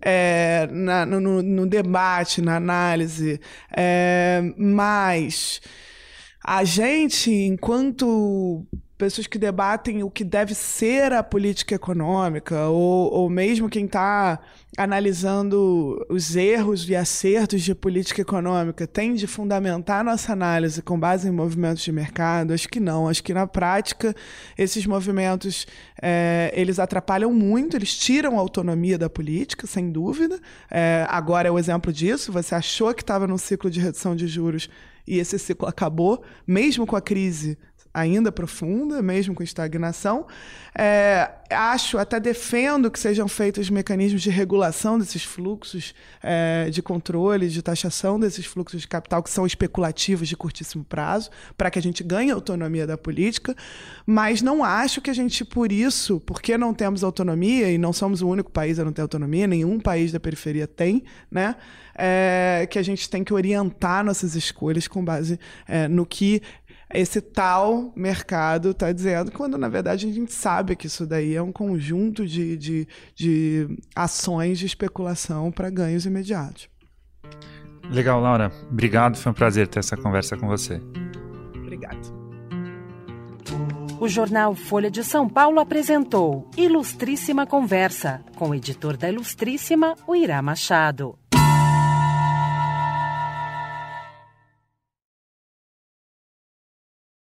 [0.00, 3.40] É, na, no, no, debate, na análise,
[3.76, 5.60] é, mas
[6.50, 8.64] a gente, enquanto
[8.96, 14.40] pessoas que debatem o que deve ser a política econômica, ou, ou mesmo quem está
[14.74, 21.28] analisando os erros e acertos de política econômica, tem de fundamentar nossa análise com base
[21.28, 22.54] em movimentos de mercado?
[22.54, 23.08] Acho que não.
[23.08, 24.16] Acho que na prática
[24.56, 25.66] esses movimentos
[26.00, 30.40] é, eles atrapalham muito, eles tiram a autonomia da política, sem dúvida.
[30.70, 32.32] É, agora é o exemplo disso.
[32.32, 34.70] Você achou que estava num ciclo de redução de juros
[35.08, 37.58] e esse ciclo acabou, mesmo com a crise
[37.92, 40.26] ainda profunda, mesmo com estagnação.
[40.76, 47.48] É, acho, até defendo que sejam feitos mecanismos de regulação desses fluxos, é, de controle,
[47.48, 51.82] de taxação desses fluxos de capital que são especulativos de curtíssimo prazo, para que a
[51.82, 53.56] gente ganhe autonomia da política,
[54.06, 58.22] mas não acho que a gente, por isso, porque não temos autonomia, e não somos
[58.22, 61.56] o único país a não ter autonomia, nenhum país da periferia tem, né?
[62.00, 66.40] É, que a gente tem que orientar nossas escolhas com base é, no que
[66.92, 71.42] esse tal mercado está dizendo, quando na verdade a gente sabe que isso daí é
[71.42, 76.68] um conjunto de, de, de ações de especulação para ganhos imediatos.
[77.90, 78.52] Legal, Laura.
[78.70, 80.80] Obrigado, foi um prazer ter essa conversa com você.
[81.56, 82.16] Obrigado.
[84.00, 90.14] O jornal Folha de São Paulo apresentou Ilustríssima Conversa, com o editor da Ilustríssima, o
[90.14, 91.18] Irá Machado.